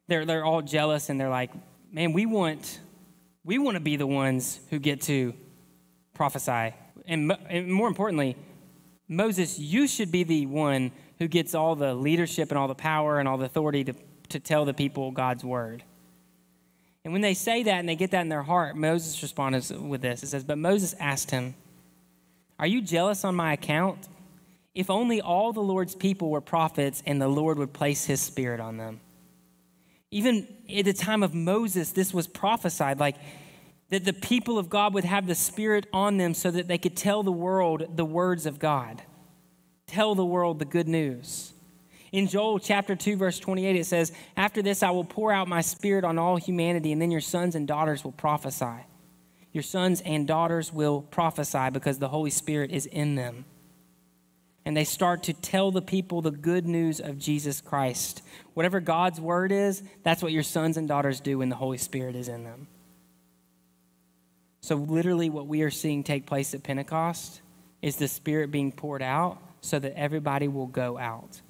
They're, 0.09 0.25
they're 0.25 0.45
all 0.45 0.63
jealous, 0.63 1.11
and 1.11 1.21
they're 1.21 1.29
like, 1.29 1.53
man, 1.93 2.13
we 2.13 2.27
want, 2.27 2.81
we 3.45 3.59
want 3.59 3.77
to 3.77 3.81
be 3.81 3.95
the 3.95 4.07
ones 4.07 4.59
who 4.71 4.81
get 4.81 5.03
to 5.03 5.33
prophesy. 6.13 6.75
And, 7.07 7.37
and 7.49 7.73
more 7.73 7.87
importantly, 7.87 8.37
Moses, 9.07 9.61
you 9.61 9.87
should 9.87 10.11
be 10.11 10.25
the 10.25 10.47
one 10.47 10.91
who 11.21 11.29
gets 11.29 11.55
all 11.55 11.77
the 11.77 11.95
leadership 11.95 12.51
and 12.51 12.59
all 12.59 12.67
the 12.67 12.75
power 12.75 13.21
and 13.21 13.29
all 13.29 13.39
the 13.39 13.45
authority 13.45 13.85
to, 13.85 13.95
to 14.31 14.41
tell 14.41 14.65
the 14.65 14.75
people 14.75 15.13
God's 15.13 15.45
word. 15.45 15.85
And 17.05 17.13
when 17.13 17.23
they 17.23 17.35
say 17.35 17.63
that 17.65 17.75
and 17.75 17.89
they 17.89 17.97
get 17.97 18.11
that 18.13 18.23
in 18.23 18.29
their 18.29 18.43
heart, 18.43 18.77
Moses 18.77 19.23
responds 19.23 19.73
with 19.73 20.01
this. 20.01 20.23
It 20.23 20.29
says, 20.29 20.45
But 20.45 20.59
Moses 20.59 20.95
asked 20.99 21.31
him, 21.31 21.55
Are 22.59 22.67
you 22.67 22.81
jealous 22.81 23.25
on 23.25 23.35
my 23.35 23.53
account? 23.53 24.09
If 24.75 24.91
only 24.91 25.21
all 25.21 25.53
the 25.53 25.61
Lord's 25.61 25.95
people 25.95 26.31
were 26.31 26.41
prophets 26.41 27.03
and 27.07 27.21
the 27.21 27.29
Lord 27.29 27.59
would 27.59 27.73
place 27.73 28.07
his 28.07 28.21
spirit 28.21 28.59
on 28.59 28.79
them. 28.79 29.01
Even 30.11 30.49
at 30.75 30.85
the 30.85 30.93
time 30.93 31.23
of 31.23 31.35
Moses, 31.35 31.93
this 31.93 32.15
was 32.15 32.27
prophesied. 32.27 32.99
Like, 32.99 33.17
that 33.91 34.05
the 34.05 34.13
people 34.13 34.59
of 34.59 34.69
God 34.69 34.95
would 34.95 35.05
have 35.05 35.27
the 35.27 35.37
Spirit 35.37 35.87
on 35.93 36.17
them 36.17 36.35
so 36.35 36.51
that 36.51 36.67
they 36.67 36.79
could 36.79 36.97
tell 36.97 37.23
the 37.23 37.31
world 37.31 37.97
the 37.97 38.05
words 38.05 38.45
of 38.45 38.59
God, 38.59 39.03
tell 39.87 40.17
the 40.17 40.25
world 40.25 40.59
the 40.59 40.65
good 40.65 40.89
news. 40.89 41.53
In 42.15 42.29
Joel 42.29 42.61
chapter 42.61 42.95
2, 42.95 43.17
verse 43.17 43.41
28, 43.41 43.75
it 43.75 43.87
says, 43.87 44.13
After 44.37 44.63
this 44.63 44.85
I 44.85 44.93
will 44.93 45.03
pour 45.03 45.33
out 45.33 45.49
my 45.49 45.63
Spirit 45.63 46.05
on 46.05 46.17
all 46.17 46.37
humanity, 46.37 46.93
and 46.93 47.03
then 47.03 47.11
your 47.11 47.21
sons 47.21 47.57
and 47.57 47.67
daughters 47.67 48.05
will 48.05 48.13
prophesy. 48.13 48.87
Your 49.51 49.65
sons 49.65 50.01
and 50.01 50.25
daughters 50.25 50.73
will 50.73 51.03
prophesy 51.03 51.71
because 51.73 51.99
the 51.99 52.07
Holy 52.07 52.31
Spirit 52.31 52.71
is 52.71 52.87
in 52.87 53.17
them. 53.17 53.47
and 54.65 54.77
they 54.77 54.85
start 54.85 55.25
to 55.25 55.33
tell 55.33 55.73
the 55.73 55.83
people 55.83 56.23
the 56.23 56.31
good 56.31 56.67
news 56.67 57.01
of 57.01 57.19
Jesus 57.19 57.61
Christ. 57.61 58.23
Whatever 58.55 58.79
God's 58.79 59.21
word 59.21 59.51
is, 59.51 59.83
that's 60.05 60.23
what 60.23 60.31
your 60.31 60.45
sons 60.45 60.77
and 60.77 60.87
daughters 60.87 61.19
do 61.19 61.39
when 61.39 61.49
the 61.49 61.57
Holy 61.57 61.79
Spirit 61.79 62.15
is 62.15 62.29
in 62.29 62.45
them. 62.45 62.69
So, 64.61 64.77
literally, 64.77 65.31
what 65.31 65.49
we 65.49 65.63
are 65.63 65.71
seeing 65.71 66.05
take 66.05 66.27
place 66.27 66.55
at 66.55 66.63
Pentecost 66.63 67.43
is 67.83 67.97
the 67.97 68.07
Spirit 68.07 68.53
being 68.53 68.71
poured 68.71 69.03
out 69.03 69.39
so 69.61 69.81
that 69.81 69.99
everybody 69.99 70.47
will 70.47 70.69
go 70.69 70.97
out. 70.97 71.43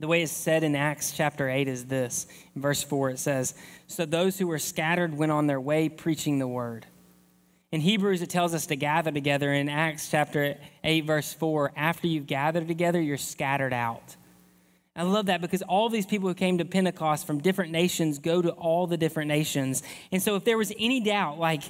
The 0.00 0.08
way 0.08 0.22
it's 0.22 0.32
said 0.32 0.64
in 0.64 0.74
Acts 0.74 1.12
chapter 1.12 1.48
8 1.50 1.68
is 1.68 1.84
this. 1.84 2.26
In 2.56 2.62
verse 2.62 2.82
4, 2.82 3.10
it 3.10 3.18
says, 3.18 3.54
So 3.86 4.06
those 4.06 4.38
who 4.38 4.46
were 4.46 4.58
scattered 4.58 5.16
went 5.16 5.30
on 5.30 5.46
their 5.46 5.60
way 5.60 5.90
preaching 5.90 6.38
the 6.38 6.48
word. 6.48 6.86
In 7.70 7.82
Hebrews, 7.82 8.22
it 8.22 8.30
tells 8.30 8.54
us 8.54 8.66
to 8.66 8.76
gather 8.76 9.12
together. 9.12 9.52
In 9.52 9.68
Acts 9.68 10.10
chapter 10.10 10.56
8, 10.82 11.04
verse 11.04 11.34
4, 11.34 11.72
after 11.76 12.06
you've 12.06 12.26
gathered 12.26 12.66
together, 12.66 13.00
you're 13.00 13.18
scattered 13.18 13.74
out. 13.74 14.16
I 14.96 15.02
love 15.02 15.26
that 15.26 15.42
because 15.42 15.60
all 15.62 15.90
these 15.90 16.06
people 16.06 16.28
who 16.28 16.34
came 16.34 16.58
to 16.58 16.64
Pentecost 16.64 17.26
from 17.26 17.40
different 17.40 17.70
nations 17.70 18.18
go 18.18 18.40
to 18.40 18.50
all 18.50 18.86
the 18.86 18.96
different 18.96 19.28
nations. 19.28 19.82
And 20.10 20.22
so 20.22 20.34
if 20.34 20.44
there 20.44 20.56
was 20.58 20.72
any 20.78 21.00
doubt, 21.00 21.38
like, 21.38 21.62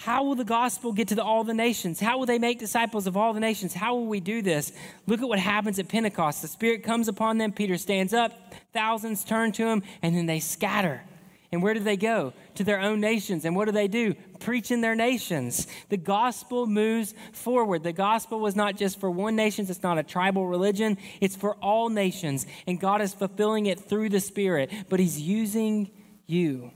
how 0.00 0.22
will 0.22 0.36
the 0.36 0.44
gospel 0.44 0.92
get 0.92 1.08
to 1.08 1.16
the, 1.16 1.24
all 1.24 1.42
the 1.42 1.52
nations? 1.52 1.98
How 1.98 2.18
will 2.18 2.26
they 2.26 2.38
make 2.38 2.60
disciples 2.60 3.08
of 3.08 3.16
all 3.16 3.32
the 3.32 3.40
nations? 3.40 3.74
How 3.74 3.96
will 3.96 4.06
we 4.06 4.20
do 4.20 4.42
this? 4.42 4.70
Look 5.08 5.20
at 5.20 5.28
what 5.28 5.40
happens 5.40 5.80
at 5.80 5.88
Pentecost. 5.88 6.40
The 6.40 6.46
Spirit 6.46 6.84
comes 6.84 7.08
upon 7.08 7.38
them. 7.38 7.50
Peter 7.50 7.76
stands 7.76 8.14
up, 8.14 8.54
thousands 8.72 9.24
turn 9.24 9.50
to 9.52 9.66
him, 9.66 9.82
and 10.00 10.14
then 10.14 10.26
they 10.26 10.38
scatter. 10.38 11.02
And 11.50 11.64
where 11.64 11.74
do 11.74 11.80
they 11.80 11.96
go? 11.96 12.32
To 12.54 12.62
their 12.62 12.80
own 12.80 13.00
nations. 13.00 13.44
And 13.44 13.56
what 13.56 13.64
do 13.64 13.72
they 13.72 13.88
do? 13.88 14.14
Preach 14.38 14.70
in 14.70 14.82
their 14.82 14.94
nations. 14.94 15.66
The 15.88 15.96
gospel 15.96 16.68
moves 16.68 17.12
forward. 17.32 17.82
The 17.82 17.92
gospel 17.92 18.38
was 18.38 18.54
not 18.54 18.76
just 18.76 19.00
for 19.00 19.10
one 19.10 19.34
nation, 19.34 19.66
it's 19.68 19.82
not 19.82 19.98
a 19.98 20.04
tribal 20.04 20.46
religion, 20.46 20.96
it's 21.20 21.34
for 21.34 21.54
all 21.56 21.88
nations. 21.88 22.46
And 22.68 22.78
God 22.78 23.02
is 23.02 23.12
fulfilling 23.12 23.66
it 23.66 23.80
through 23.80 24.10
the 24.10 24.20
Spirit, 24.20 24.70
but 24.88 25.00
He's 25.00 25.20
using 25.20 25.90
you. 26.26 26.70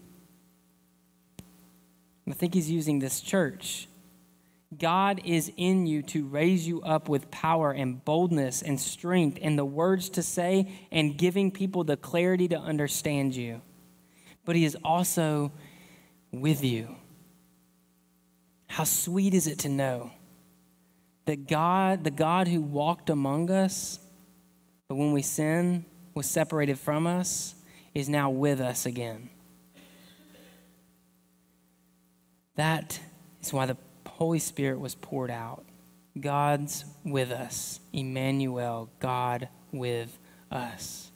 I 2.29 2.33
think 2.33 2.55
He's 2.55 2.71
using 2.71 2.99
this 2.99 3.21
church. 3.21 3.89
God 4.79 5.21
is 5.25 5.53
in 5.57 5.87
you 5.87 6.03
to 6.05 6.25
raise 6.25 6.67
you 6.67 6.81
up 6.83 7.09
with 7.09 7.31
power 7.31 7.73
and 7.73 8.03
boldness 8.05 8.63
and 8.63 8.81
strength 8.81 9.39
and 9.43 9.59
the 9.59 9.67
words 9.67 10.09
to 10.11 10.23
say 10.23 10.73
and 10.91 11.19
giving 11.19 11.51
people 11.51 11.85
the 11.85 11.97
clarity 11.97 12.49
to 12.49 12.59
understand 12.59 13.37
you 13.37 13.61
but 14.45 14.57
He 14.57 14.65
is 14.65 14.77
also 14.85 15.53
with 16.31 16.65
you. 16.65 16.97
How 18.69 18.85
sweet 18.85 19.35
is 19.35 19.47
it 19.47 19.61
to 19.61 19.69
know 19.69 20.11
that 21.27 21.47
God, 21.47 22.05
the 22.05 22.11
God 22.11 22.49
who 22.49 22.61
walked 22.61 23.11
among 23.11 23.51
us, 23.51 23.99
but 24.89 24.97
when 24.97 25.13
we 25.13 25.23
sin, 25.23 25.85
was 26.15 26.27
separated 26.27 26.79
from 26.79 27.07
us, 27.07 27.55
is 27.95 28.09
now 28.09 28.31
with 28.31 28.61
us 28.61 28.87
again. 28.87 29.31
That 32.57 33.01
is 33.41 33.53
why 33.53 33.67
the 33.67 33.77
Holy 34.07 34.39
Spirit 34.39 34.79
was 34.79 34.95
poured 34.95 35.31
out. 35.31 35.65
God's 36.21 36.85
with 37.05 37.31
us. 37.31 37.81
Emmanuel, 37.93 38.91
God 39.01 39.49
with 39.73 40.19
us. 40.51 41.11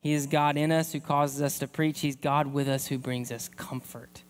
He 0.00 0.12
is 0.12 0.26
God 0.26 0.56
in 0.56 0.70
us 0.70 0.92
who 0.92 1.00
causes 1.00 1.42
us 1.42 1.58
to 1.58 1.66
preach. 1.66 2.00
He's 2.00 2.16
God 2.16 2.52
with 2.52 2.68
us 2.68 2.86
who 2.86 2.98
brings 2.98 3.32
us 3.32 3.48
comfort. 3.48 4.22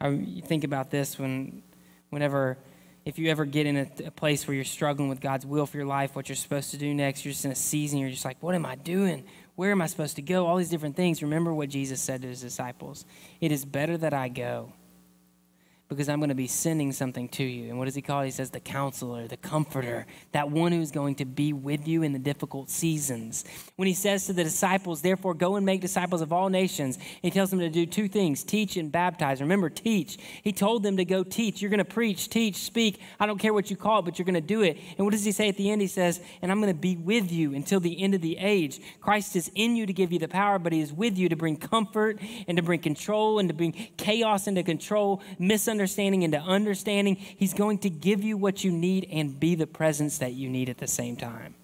I 0.00 0.42
think 0.44 0.64
about 0.64 0.90
this 0.90 1.18
when, 1.18 1.62
whenever, 2.10 2.58
if 3.04 3.18
you 3.18 3.30
ever 3.30 3.44
get 3.44 3.66
in 3.66 3.76
a, 3.78 3.86
a, 4.06 4.10
place 4.10 4.46
where 4.46 4.54
you're 4.54 4.64
struggling 4.64 5.08
with 5.08 5.20
God's 5.20 5.46
will 5.46 5.66
for 5.66 5.76
your 5.76 5.86
life, 5.86 6.14
what 6.14 6.28
you're 6.28 6.36
supposed 6.36 6.70
to 6.72 6.76
do 6.76 6.92
next, 6.92 7.24
you're 7.24 7.32
just 7.32 7.44
in 7.44 7.52
a 7.52 7.56
season, 7.56 7.98
you're 7.98 8.10
just 8.10 8.24
like, 8.24 8.42
what 8.42 8.54
am 8.54 8.66
I 8.66 8.74
doing? 8.74 9.24
Where 9.54 9.70
am 9.70 9.80
I 9.80 9.86
supposed 9.86 10.16
to 10.16 10.22
go? 10.22 10.46
All 10.46 10.56
these 10.56 10.70
different 10.70 10.96
things. 10.96 11.22
Remember 11.22 11.54
what 11.54 11.68
Jesus 11.68 12.00
said 12.00 12.22
to 12.22 12.28
his 12.28 12.40
disciples 12.40 13.04
It 13.40 13.52
is 13.52 13.64
better 13.64 13.96
that 13.96 14.12
I 14.12 14.28
go 14.28 14.72
because 15.92 16.08
I'm 16.08 16.18
going 16.18 16.28
to 16.28 16.34
be 16.34 16.46
sending 16.46 16.92
something 16.92 17.28
to 17.30 17.44
you. 17.44 17.68
And 17.68 17.78
what 17.78 17.84
does 17.84 17.94
he 17.94 18.02
call 18.02 18.22
it? 18.22 18.26
He 18.26 18.30
says 18.30 18.50
the 18.50 18.60
counselor, 18.60 19.26
the 19.28 19.36
comforter, 19.36 20.06
that 20.32 20.50
one 20.50 20.72
who's 20.72 20.90
going 20.90 21.16
to 21.16 21.24
be 21.24 21.52
with 21.52 21.86
you 21.86 22.02
in 22.02 22.12
the 22.12 22.18
difficult 22.18 22.70
seasons. 22.70 23.44
When 23.76 23.88
he 23.88 23.94
says 23.94 24.26
to 24.26 24.32
the 24.32 24.44
disciples, 24.44 25.02
therefore, 25.02 25.34
go 25.34 25.56
and 25.56 25.66
make 25.66 25.80
disciples 25.80 26.22
of 26.22 26.32
all 26.32 26.48
nations, 26.48 26.98
he 27.20 27.30
tells 27.30 27.50
them 27.50 27.58
to 27.60 27.68
do 27.68 27.86
two 27.86 28.08
things 28.08 28.42
teach 28.42 28.76
and 28.76 28.90
baptize. 28.90 29.40
Remember, 29.40 29.68
teach. 29.68 30.18
He 30.42 30.52
told 30.52 30.82
them 30.82 30.96
to 30.96 31.04
go 31.04 31.22
teach. 31.22 31.60
You're 31.60 31.70
going 31.70 31.78
to 31.78 31.84
preach, 31.84 32.28
teach, 32.28 32.56
speak. 32.56 33.00
I 33.20 33.26
don't 33.26 33.38
care 33.38 33.52
what 33.52 33.70
you 33.70 33.76
call 33.76 34.00
it, 34.00 34.04
but 34.04 34.18
you're 34.18 34.26
going 34.26 34.34
to 34.34 34.40
do 34.40 34.62
it. 34.62 34.78
And 34.96 35.06
what 35.06 35.12
does 35.12 35.24
he 35.24 35.32
say 35.32 35.48
at 35.48 35.56
the 35.56 35.70
end? 35.70 35.80
He 35.80 35.88
says, 35.88 36.20
and 36.40 36.50
I'm 36.50 36.60
going 36.60 36.72
to 36.72 36.80
be 36.80 36.96
with 36.96 37.30
you 37.30 37.54
until 37.54 37.80
the 37.80 38.02
end 38.02 38.14
of 38.14 38.20
the 38.20 38.38
age. 38.38 38.80
Christ 39.00 39.36
is 39.36 39.50
in 39.54 39.76
you 39.76 39.86
to 39.86 39.92
give 39.92 40.12
you 40.12 40.18
the 40.18 40.28
power, 40.28 40.58
but 40.58 40.72
he 40.72 40.80
is 40.80 40.92
with 40.92 41.18
you 41.18 41.28
to 41.28 41.36
bring 41.36 41.56
comfort 41.56 42.18
and 42.48 42.56
to 42.56 42.62
bring 42.62 42.80
control 42.80 43.38
and 43.38 43.48
to 43.48 43.54
bring 43.54 43.72
chaos 43.96 44.46
into 44.46 44.62
control, 44.62 45.22
misunderstanding 45.38 45.81
misunderstanding 45.82 46.22
into 46.22 46.38
understanding. 46.38 47.16
He's 47.16 47.54
going 47.54 47.78
to 47.78 47.90
give 47.90 48.22
you 48.22 48.36
what 48.36 48.62
you 48.62 48.70
need 48.70 49.08
and 49.10 49.38
be 49.38 49.54
the 49.56 49.66
presence 49.66 50.18
that 50.18 50.32
you 50.32 50.48
need 50.48 50.68
at 50.68 50.78
the 50.78 50.86
same 50.86 51.16
time. 51.16 51.54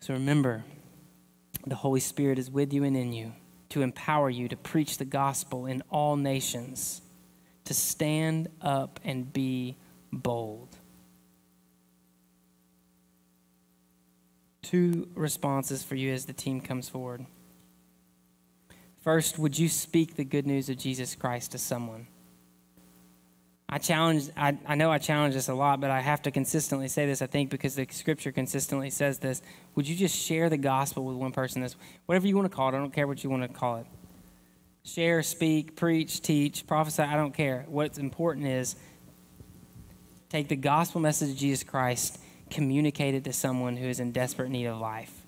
So 0.00 0.14
remember, 0.14 0.64
the 1.66 1.74
Holy 1.74 2.00
Spirit 2.00 2.38
is 2.38 2.50
with 2.50 2.72
you 2.72 2.82
and 2.82 2.96
in 2.96 3.12
you 3.12 3.32
to 3.68 3.82
empower 3.82 4.28
you 4.28 4.48
to 4.48 4.56
preach 4.56 4.98
the 4.98 5.04
gospel 5.04 5.66
in 5.66 5.82
all 5.90 6.16
nations, 6.16 7.02
to 7.64 7.74
stand 7.74 8.48
up 8.60 9.00
and 9.04 9.32
be 9.32 9.76
bold. 10.12 10.68
Two 14.62 15.08
responses 15.14 15.82
for 15.82 15.94
you 15.94 16.12
as 16.12 16.24
the 16.24 16.32
team 16.32 16.60
comes 16.60 16.88
forward. 16.88 17.26
First, 19.02 19.38
would 19.38 19.58
you 19.58 19.68
speak 19.68 20.14
the 20.14 20.24
good 20.24 20.46
news 20.46 20.68
of 20.68 20.78
Jesus 20.78 21.16
Christ 21.16 21.52
to 21.52 21.58
someone? 21.58 22.06
I 23.68 23.78
challenge, 23.78 24.28
I, 24.36 24.56
I 24.66 24.74
know 24.76 24.92
I 24.92 24.98
challenge 24.98 25.34
this 25.34 25.48
a 25.48 25.54
lot, 25.54 25.80
but 25.80 25.90
I 25.90 26.00
have 26.00 26.22
to 26.22 26.30
consistently 26.30 26.88
say 26.88 27.06
this, 27.06 27.20
I 27.20 27.26
think, 27.26 27.50
because 27.50 27.74
the 27.74 27.86
scripture 27.90 28.30
consistently 28.30 28.90
says 28.90 29.18
this. 29.18 29.42
Would 29.74 29.88
you 29.88 29.96
just 29.96 30.14
share 30.14 30.48
the 30.48 30.58
gospel 30.58 31.04
with 31.04 31.16
one 31.16 31.32
person? 31.32 31.62
This, 31.62 31.74
whatever 32.06 32.28
you 32.28 32.36
want 32.36 32.50
to 32.50 32.54
call 32.54 32.68
it, 32.68 32.74
I 32.74 32.78
don't 32.78 32.92
care 32.92 33.08
what 33.08 33.24
you 33.24 33.30
want 33.30 33.42
to 33.42 33.48
call 33.48 33.78
it. 33.78 33.86
Share, 34.84 35.22
speak, 35.22 35.74
preach, 35.74 36.20
teach, 36.20 36.66
prophesy, 36.66 37.02
I 37.02 37.16
don't 37.16 37.34
care. 37.34 37.64
What's 37.66 37.98
important 37.98 38.46
is 38.46 38.76
take 40.28 40.48
the 40.48 40.56
gospel 40.56 41.00
message 41.00 41.30
of 41.30 41.36
Jesus 41.36 41.64
Christ, 41.64 42.20
communicate 42.50 43.14
it 43.14 43.24
to 43.24 43.32
someone 43.32 43.76
who 43.76 43.86
is 43.86 44.00
in 44.00 44.12
desperate 44.12 44.50
need 44.50 44.66
of 44.66 44.78
life. 44.78 45.21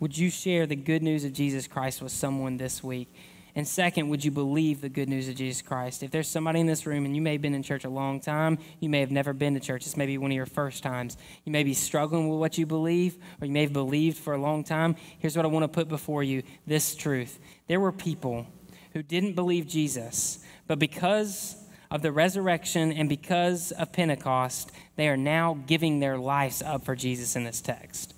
Would 0.00 0.16
you 0.16 0.30
share 0.30 0.66
the 0.66 0.76
good 0.76 1.02
news 1.02 1.24
of 1.26 1.34
Jesus 1.34 1.68
Christ 1.68 2.00
with 2.00 2.10
someone 2.10 2.56
this 2.56 2.82
week? 2.82 3.14
And 3.54 3.68
second, 3.68 4.08
would 4.08 4.24
you 4.24 4.30
believe 4.30 4.80
the 4.80 4.88
good 4.88 5.10
news 5.10 5.28
of 5.28 5.34
Jesus 5.34 5.60
Christ? 5.60 6.02
If 6.02 6.10
there's 6.10 6.28
somebody 6.28 6.60
in 6.60 6.66
this 6.66 6.86
room 6.86 7.04
and 7.04 7.14
you 7.14 7.20
may 7.20 7.32
have 7.32 7.42
been 7.42 7.52
in 7.52 7.62
church 7.62 7.84
a 7.84 7.90
long 7.90 8.18
time, 8.18 8.58
you 8.78 8.88
may 8.88 9.00
have 9.00 9.10
never 9.10 9.34
been 9.34 9.52
to 9.54 9.60
church, 9.60 9.84
this 9.84 9.98
may 9.98 10.06
be 10.06 10.16
one 10.16 10.30
of 10.30 10.34
your 10.34 10.46
first 10.46 10.82
times. 10.82 11.18
You 11.44 11.52
may 11.52 11.64
be 11.64 11.74
struggling 11.74 12.30
with 12.30 12.40
what 12.40 12.56
you 12.56 12.64
believe, 12.64 13.18
or 13.42 13.46
you 13.46 13.52
may 13.52 13.62
have 13.62 13.74
believed 13.74 14.16
for 14.16 14.32
a 14.32 14.40
long 14.40 14.64
time. 14.64 14.96
Here's 15.18 15.36
what 15.36 15.44
I 15.44 15.48
want 15.48 15.64
to 15.64 15.68
put 15.68 15.88
before 15.88 16.22
you 16.22 16.44
this 16.66 16.94
truth. 16.94 17.38
There 17.68 17.80
were 17.80 17.92
people 17.92 18.46
who 18.94 19.02
didn't 19.02 19.34
believe 19.34 19.66
Jesus, 19.66 20.38
but 20.66 20.78
because 20.78 21.56
of 21.90 22.00
the 22.00 22.12
resurrection 22.12 22.90
and 22.90 23.06
because 23.06 23.70
of 23.72 23.92
Pentecost, 23.92 24.72
they 24.96 25.08
are 25.08 25.16
now 25.18 25.58
giving 25.66 26.00
their 26.00 26.16
lives 26.16 26.62
up 26.62 26.86
for 26.86 26.96
Jesus 26.96 27.36
in 27.36 27.44
this 27.44 27.60
text 27.60 28.14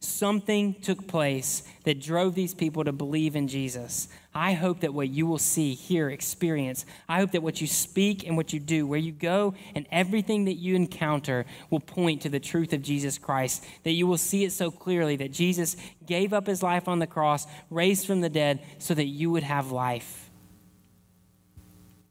something 0.00 0.74
took 0.74 1.06
place 1.06 1.62
that 1.84 2.00
drove 2.00 2.34
these 2.34 2.54
people 2.54 2.84
to 2.84 2.92
believe 2.92 3.36
in 3.36 3.48
Jesus. 3.48 4.08
I 4.34 4.52
hope 4.52 4.80
that 4.80 4.92
what 4.92 5.08
you 5.08 5.26
will 5.26 5.38
see, 5.38 5.74
hear, 5.74 6.10
experience, 6.10 6.84
I 7.08 7.20
hope 7.20 7.32
that 7.32 7.42
what 7.42 7.60
you 7.60 7.66
speak 7.66 8.26
and 8.26 8.36
what 8.36 8.52
you 8.52 8.60
do, 8.60 8.86
where 8.86 8.98
you 8.98 9.12
go, 9.12 9.54
and 9.74 9.86
everything 9.90 10.44
that 10.44 10.54
you 10.54 10.74
encounter 10.74 11.46
will 11.70 11.80
point 11.80 12.22
to 12.22 12.28
the 12.28 12.40
truth 12.40 12.72
of 12.72 12.82
Jesus 12.82 13.16
Christ. 13.16 13.64
That 13.84 13.92
you 13.92 14.06
will 14.06 14.18
see 14.18 14.44
it 14.44 14.52
so 14.52 14.70
clearly 14.70 15.16
that 15.16 15.32
Jesus 15.32 15.76
gave 16.04 16.32
up 16.32 16.46
his 16.46 16.62
life 16.62 16.88
on 16.88 16.98
the 16.98 17.06
cross, 17.06 17.46
raised 17.70 18.06
from 18.06 18.20
the 18.20 18.28
dead, 18.28 18.62
so 18.78 18.92
that 18.94 19.06
you 19.06 19.30
would 19.30 19.42
have 19.42 19.72
life. 19.72 20.25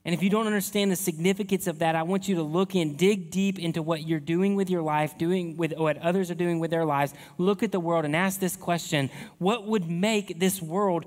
And 0.05 0.13
if 0.13 0.21
you 0.21 0.29
don't 0.29 0.45
understand 0.45 0.91
the 0.91 0.95
significance 0.95 1.65
of 1.65 1.79
that, 1.79 1.95
I 1.95 2.03
want 2.03 2.27
you 2.27 2.35
to 2.35 2.43
look 2.43 2.75
in, 2.75 2.95
dig 2.95 3.31
deep 3.31 3.57
into 3.57 3.81
what 3.81 4.07
you're 4.07 4.19
doing 4.19 4.55
with 4.55 4.69
your 4.69 4.83
life, 4.83 5.17
doing 5.17 5.57
with 5.57 5.73
what 5.73 5.97
others 5.97 6.29
are 6.29 6.35
doing 6.35 6.59
with 6.59 6.69
their 6.69 6.85
lives. 6.85 7.15
Look 7.39 7.63
at 7.63 7.71
the 7.71 7.79
world 7.79 8.05
and 8.05 8.15
ask 8.15 8.39
this 8.39 8.55
question 8.55 9.09
What 9.39 9.65
would 9.65 9.89
make 9.89 10.39
this 10.39 10.61
world 10.61 11.05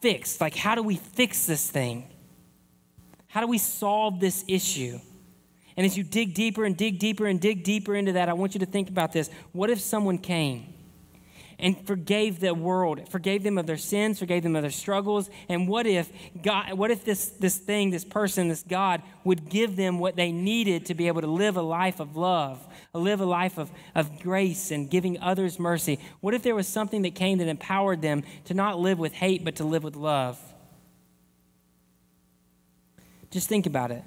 fixed? 0.00 0.40
Like, 0.40 0.56
how 0.56 0.74
do 0.74 0.82
we 0.82 0.96
fix 0.96 1.44
this 1.44 1.70
thing? 1.70 2.08
How 3.26 3.42
do 3.42 3.46
we 3.46 3.58
solve 3.58 4.18
this 4.18 4.46
issue? 4.48 4.98
And 5.76 5.84
as 5.84 5.98
you 5.98 6.02
dig 6.02 6.32
deeper 6.32 6.64
and 6.64 6.74
dig 6.74 6.98
deeper 6.98 7.26
and 7.26 7.38
dig 7.38 7.62
deeper 7.62 7.94
into 7.94 8.12
that, 8.12 8.30
I 8.30 8.32
want 8.32 8.54
you 8.54 8.60
to 8.60 8.66
think 8.66 8.88
about 8.88 9.12
this. 9.12 9.28
What 9.52 9.68
if 9.68 9.78
someone 9.78 10.16
came 10.16 10.72
and 11.58 11.86
forgave 11.86 12.38
the 12.38 12.54
world, 12.54 13.08
forgave 13.08 13.42
them 13.42 13.58
of 13.58 13.66
their 13.66 13.76
sins, 13.76 14.18
forgave 14.18 14.44
them 14.44 14.54
of 14.54 14.62
their 14.62 14.70
struggles. 14.70 15.28
And 15.48 15.68
what 15.68 15.86
if 15.86 16.10
God, 16.42 16.74
what 16.74 16.90
if 16.90 17.04
this, 17.04 17.26
this 17.30 17.56
thing, 17.56 17.90
this 17.90 18.04
person, 18.04 18.48
this 18.48 18.62
God 18.62 19.02
would 19.24 19.48
give 19.48 19.74
them 19.74 19.98
what 19.98 20.14
they 20.14 20.30
needed 20.30 20.86
to 20.86 20.94
be 20.94 21.08
able 21.08 21.20
to 21.20 21.26
live 21.26 21.56
a 21.56 21.62
life 21.62 21.98
of 21.98 22.16
love, 22.16 22.64
live 22.94 23.20
a 23.20 23.26
life 23.26 23.58
of, 23.58 23.70
of 23.94 24.20
grace 24.20 24.70
and 24.70 24.88
giving 24.88 25.20
others 25.20 25.58
mercy? 25.58 25.98
What 26.20 26.34
if 26.34 26.42
there 26.42 26.54
was 26.54 26.68
something 26.68 27.02
that 27.02 27.14
came 27.16 27.38
that 27.38 27.48
empowered 27.48 28.02
them 28.02 28.22
to 28.44 28.54
not 28.54 28.78
live 28.78 28.98
with 28.98 29.12
hate, 29.12 29.44
but 29.44 29.56
to 29.56 29.64
live 29.64 29.82
with 29.82 29.96
love? 29.96 30.38
Just 33.30 33.48
think 33.48 33.66
about 33.66 33.90
it. 33.90 34.04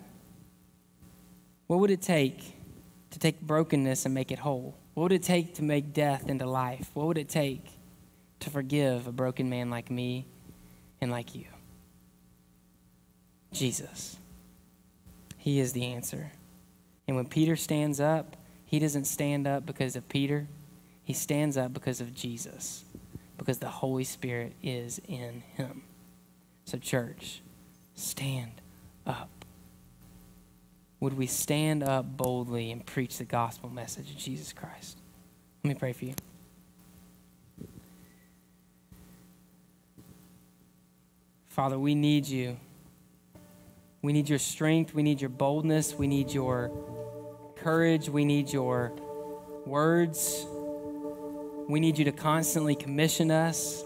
What 1.67 1.79
would 1.79 1.91
it 1.91 2.01
take 2.01 2.55
to 3.11 3.19
take 3.19 3.41
brokenness 3.41 4.05
and 4.05 4.13
make 4.13 4.31
it 4.31 4.39
whole? 4.39 4.80
What 4.93 5.03
would 5.03 5.11
it 5.13 5.23
take 5.23 5.55
to 5.55 5.63
make 5.63 5.93
death 5.93 6.27
into 6.29 6.45
life? 6.45 6.89
What 6.93 7.07
would 7.07 7.17
it 7.17 7.29
take 7.29 7.65
to 8.41 8.49
forgive 8.49 9.07
a 9.07 9.11
broken 9.11 9.49
man 9.49 9.69
like 9.69 9.89
me 9.89 10.25
and 10.99 11.11
like 11.11 11.33
you? 11.33 11.45
Jesus. 13.53 14.17
He 15.37 15.59
is 15.59 15.73
the 15.73 15.85
answer. 15.85 16.31
And 17.07 17.15
when 17.15 17.25
Peter 17.25 17.55
stands 17.55 17.99
up, 17.99 18.37
he 18.65 18.79
doesn't 18.79 19.05
stand 19.05 19.47
up 19.47 19.65
because 19.65 19.95
of 19.95 20.07
Peter, 20.07 20.47
he 21.03 21.13
stands 21.13 21.57
up 21.57 21.73
because 21.73 21.99
of 21.99 22.13
Jesus, 22.13 22.85
because 23.37 23.57
the 23.57 23.67
Holy 23.67 24.03
Spirit 24.03 24.53
is 24.63 25.01
in 25.07 25.43
him. 25.57 25.83
So, 26.65 26.77
church, 26.77 27.41
stand 27.95 28.61
up? 29.05 29.40
Would 31.01 31.17
we 31.17 31.25
stand 31.25 31.83
up 31.83 32.15
boldly 32.15 32.71
and 32.71 32.85
preach 32.85 33.17
the 33.17 33.25
gospel 33.25 33.69
message 33.69 34.11
of 34.11 34.17
Jesus 34.17 34.53
Christ? 34.53 34.99
Let 35.63 35.69
me 35.69 35.75
pray 35.75 35.93
for 35.93 36.05
you. 36.05 36.13
Father, 41.49 41.77
we 41.77 41.95
need 41.95 42.27
you. 42.27 42.55
We 44.03 44.13
need 44.13 44.29
your 44.29 44.39
strength. 44.39 44.93
We 44.93 45.01
need 45.01 45.19
your 45.19 45.31
boldness. 45.31 45.95
We 45.95 46.05
need 46.05 46.31
your 46.31 46.71
courage. 47.55 48.07
We 48.07 48.23
need 48.23 48.53
your 48.53 48.93
words. 49.65 50.45
We 51.67 51.79
need 51.79 51.97
you 51.97 52.05
to 52.05 52.11
constantly 52.11 52.75
commission 52.75 53.31
us, 53.31 53.83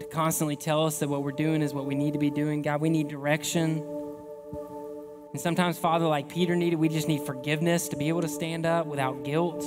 to 0.00 0.06
constantly 0.10 0.56
tell 0.56 0.86
us 0.86 0.98
that 1.00 1.08
what 1.08 1.22
we're 1.22 1.32
doing 1.32 1.60
is 1.60 1.74
what 1.74 1.84
we 1.84 1.94
need 1.94 2.14
to 2.14 2.18
be 2.18 2.30
doing. 2.30 2.62
God, 2.62 2.80
we 2.80 2.88
need 2.88 3.08
direction. 3.08 3.84
And 5.32 5.40
sometimes, 5.40 5.78
Father, 5.78 6.06
like 6.06 6.28
Peter 6.28 6.54
needed, 6.54 6.76
we 6.76 6.88
just 6.88 7.08
need 7.08 7.22
forgiveness 7.22 7.88
to 7.88 7.96
be 7.96 8.08
able 8.08 8.20
to 8.20 8.28
stand 8.28 8.66
up 8.66 8.86
without 8.86 9.24
guilt. 9.24 9.62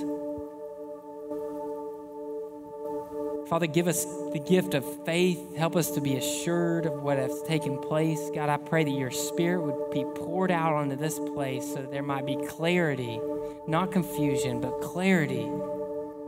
Father, 3.47 3.67
give 3.67 3.87
us 3.87 4.05
the 4.33 4.39
gift 4.39 4.73
of 4.73 4.83
faith. 5.05 5.55
Help 5.55 5.75
us 5.75 5.91
to 5.91 6.01
be 6.01 6.17
assured 6.17 6.85
of 6.87 6.93
what 7.01 7.17
has 7.17 7.43
taken 7.43 7.77
place. 7.79 8.19
God, 8.33 8.49
I 8.49 8.57
pray 8.57 8.83
that 8.83 8.91
your 8.91 9.11
spirit 9.11 9.61
would 9.61 9.91
be 9.91 10.03
poured 10.03 10.51
out 10.51 10.73
onto 10.73 10.95
this 10.95 11.19
place 11.19 11.65
so 11.67 11.75
that 11.75 11.91
there 11.91 12.03
might 12.03 12.25
be 12.25 12.37
clarity, 12.47 13.19
not 13.67 13.91
confusion, 13.91 14.61
but 14.61 14.81
clarity 14.81 15.47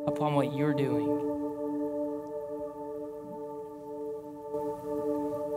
upon 0.08 0.36
what 0.36 0.54
you're 0.56 0.74
doing. 0.74 1.10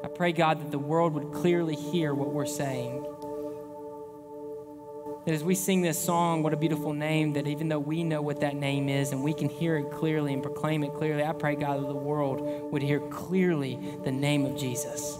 I 0.03 0.09
pray, 0.09 0.33
God, 0.33 0.61
that 0.61 0.71
the 0.71 0.79
world 0.79 1.12
would 1.14 1.33
clearly 1.33 1.77
hear 1.77 2.14
what 2.14 2.33
we're 2.33 2.47
saying. 2.47 3.05
That 5.26 5.35
as 5.35 5.44
we 5.44 5.54
sing 5.54 5.83
this 5.83 6.02
song, 6.02 6.42
what 6.42 6.54
a 6.54 6.56
beautiful 6.56 6.94
name, 6.94 7.35
that 7.35 7.46
even 7.46 7.68
though 7.68 7.78
we 7.78 8.02
know 8.04 8.22
what 8.22 8.40
that 8.40 8.56
name 8.56 8.88
is 8.88 9.12
and 9.12 9.22
we 9.22 9.35
can 9.35 9.50
hear 9.50 9.76
it 9.76 9.90
clearly 9.90 10.33
and 10.33 10.42
proclaim 10.42 10.83
it 10.83 10.94
clearly, 10.94 11.22
I 11.22 11.33
pray, 11.33 11.56
God, 11.56 11.80
that 11.80 11.88
the 11.88 11.94
world 11.94 12.72
would 12.72 12.83
hear 12.83 13.00
clearly 13.00 13.78
the 14.02 14.12
name 14.12 14.46
of 14.46 14.59
Jesus. 14.59 15.18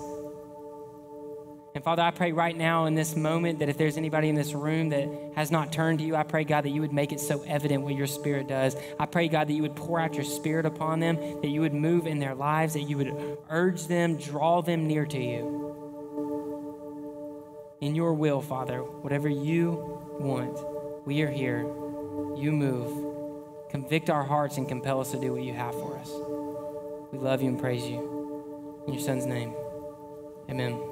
And 1.75 1.85
Father, 1.85 2.03
I 2.03 2.11
pray 2.11 2.33
right 2.33 2.57
now 2.57 2.87
in 2.87 2.95
this 2.95 3.15
moment 3.15 3.59
that 3.61 3.69
if 3.69 3.77
there's 3.77 3.97
anybody 3.99 4.29
in 4.29 4.35
this 4.35 4.55
room 4.55 4.89
that 4.89 5.07
has 5.37 5.51
not 5.51 5.71
turned 5.71 5.99
to 5.99 6.05
you, 6.05 6.17
I 6.17 6.25
pray, 6.25 6.45
God, 6.45 6.65
that 6.65 6.71
you 6.71 6.81
would 6.81 6.93
make 6.93 7.13
it 7.13 7.21
so 7.21 7.43
evident 7.43 7.83
what 7.83 7.95
your 7.95 8.09
Spirit 8.09 8.49
does. 8.49 8.77
I 8.99 9.07
pray, 9.07 9.29
God, 9.29 9.49
that 9.49 9.53
you 9.53 9.63
would 9.63 9.77
pour 9.77 10.01
out 10.01 10.15
your 10.15 10.25
Spirit 10.25 10.67
upon 10.67 10.99
them, 11.01 11.17
that 11.43 11.49
you 11.49 11.61
would 11.61 11.75
move 11.75 12.07
in 12.07 12.19
their 12.19 12.35
lives, 12.35 12.73
that 12.73 12.83
you 12.83 12.97
would 12.97 13.39
urge 13.51 13.87
them, 13.87 14.17
draw 14.17 14.63
them 14.63 14.89
near 14.89 15.05
to 15.07 15.23
you 15.23 15.80
in 17.81 17.95
your 17.95 18.13
will, 18.13 18.41
Father, 18.41 18.81
whatever 18.81 19.29
you 19.29 19.71
want, 20.19 20.59
we 21.07 21.23
are 21.23 21.31
here. 21.31 21.61
You 22.37 22.53
move. 22.53 23.71
Convict 23.71 24.11
our 24.11 24.25
hearts 24.25 24.59
and 24.59 24.69
compel 24.69 25.01
us 25.01 25.11
to 25.13 25.21
do 25.21 25.33
what 25.33 25.43
you 25.43 25.55
have 25.55 25.73
for 25.73 25.97
us. 25.97 26.11
We 27.13 27.19
love 27.19 27.43
you 27.43 27.49
and 27.49 27.59
praise 27.59 27.85
you. 27.85 28.85
In 28.87 28.95
your 28.95 29.03
son's 29.03 29.27
name, 29.27 29.55
amen. 30.49 30.90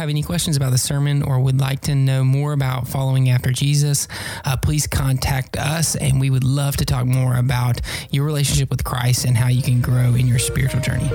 Have 0.00 0.08
any 0.08 0.22
questions 0.22 0.56
about 0.56 0.70
the 0.70 0.78
sermon 0.78 1.22
or 1.22 1.38
would 1.38 1.60
like 1.60 1.80
to 1.80 1.94
know 1.94 2.24
more 2.24 2.54
about 2.54 2.88
following 2.88 3.28
after 3.28 3.50
Jesus, 3.50 4.08
uh, 4.46 4.56
please 4.56 4.86
contact 4.86 5.58
us 5.58 5.94
and 5.94 6.18
we 6.18 6.30
would 6.30 6.42
love 6.42 6.76
to 6.78 6.86
talk 6.86 7.04
more 7.04 7.36
about 7.36 7.82
your 8.10 8.24
relationship 8.24 8.70
with 8.70 8.82
Christ 8.82 9.26
and 9.26 9.36
how 9.36 9.48
you 9.48 9.62
can 9.62 9.82
grow 9.82 10.14
in 10.14 10.26
your 10.26 10.38
spiritual 10.38 10.80
journey. 10.80 11.10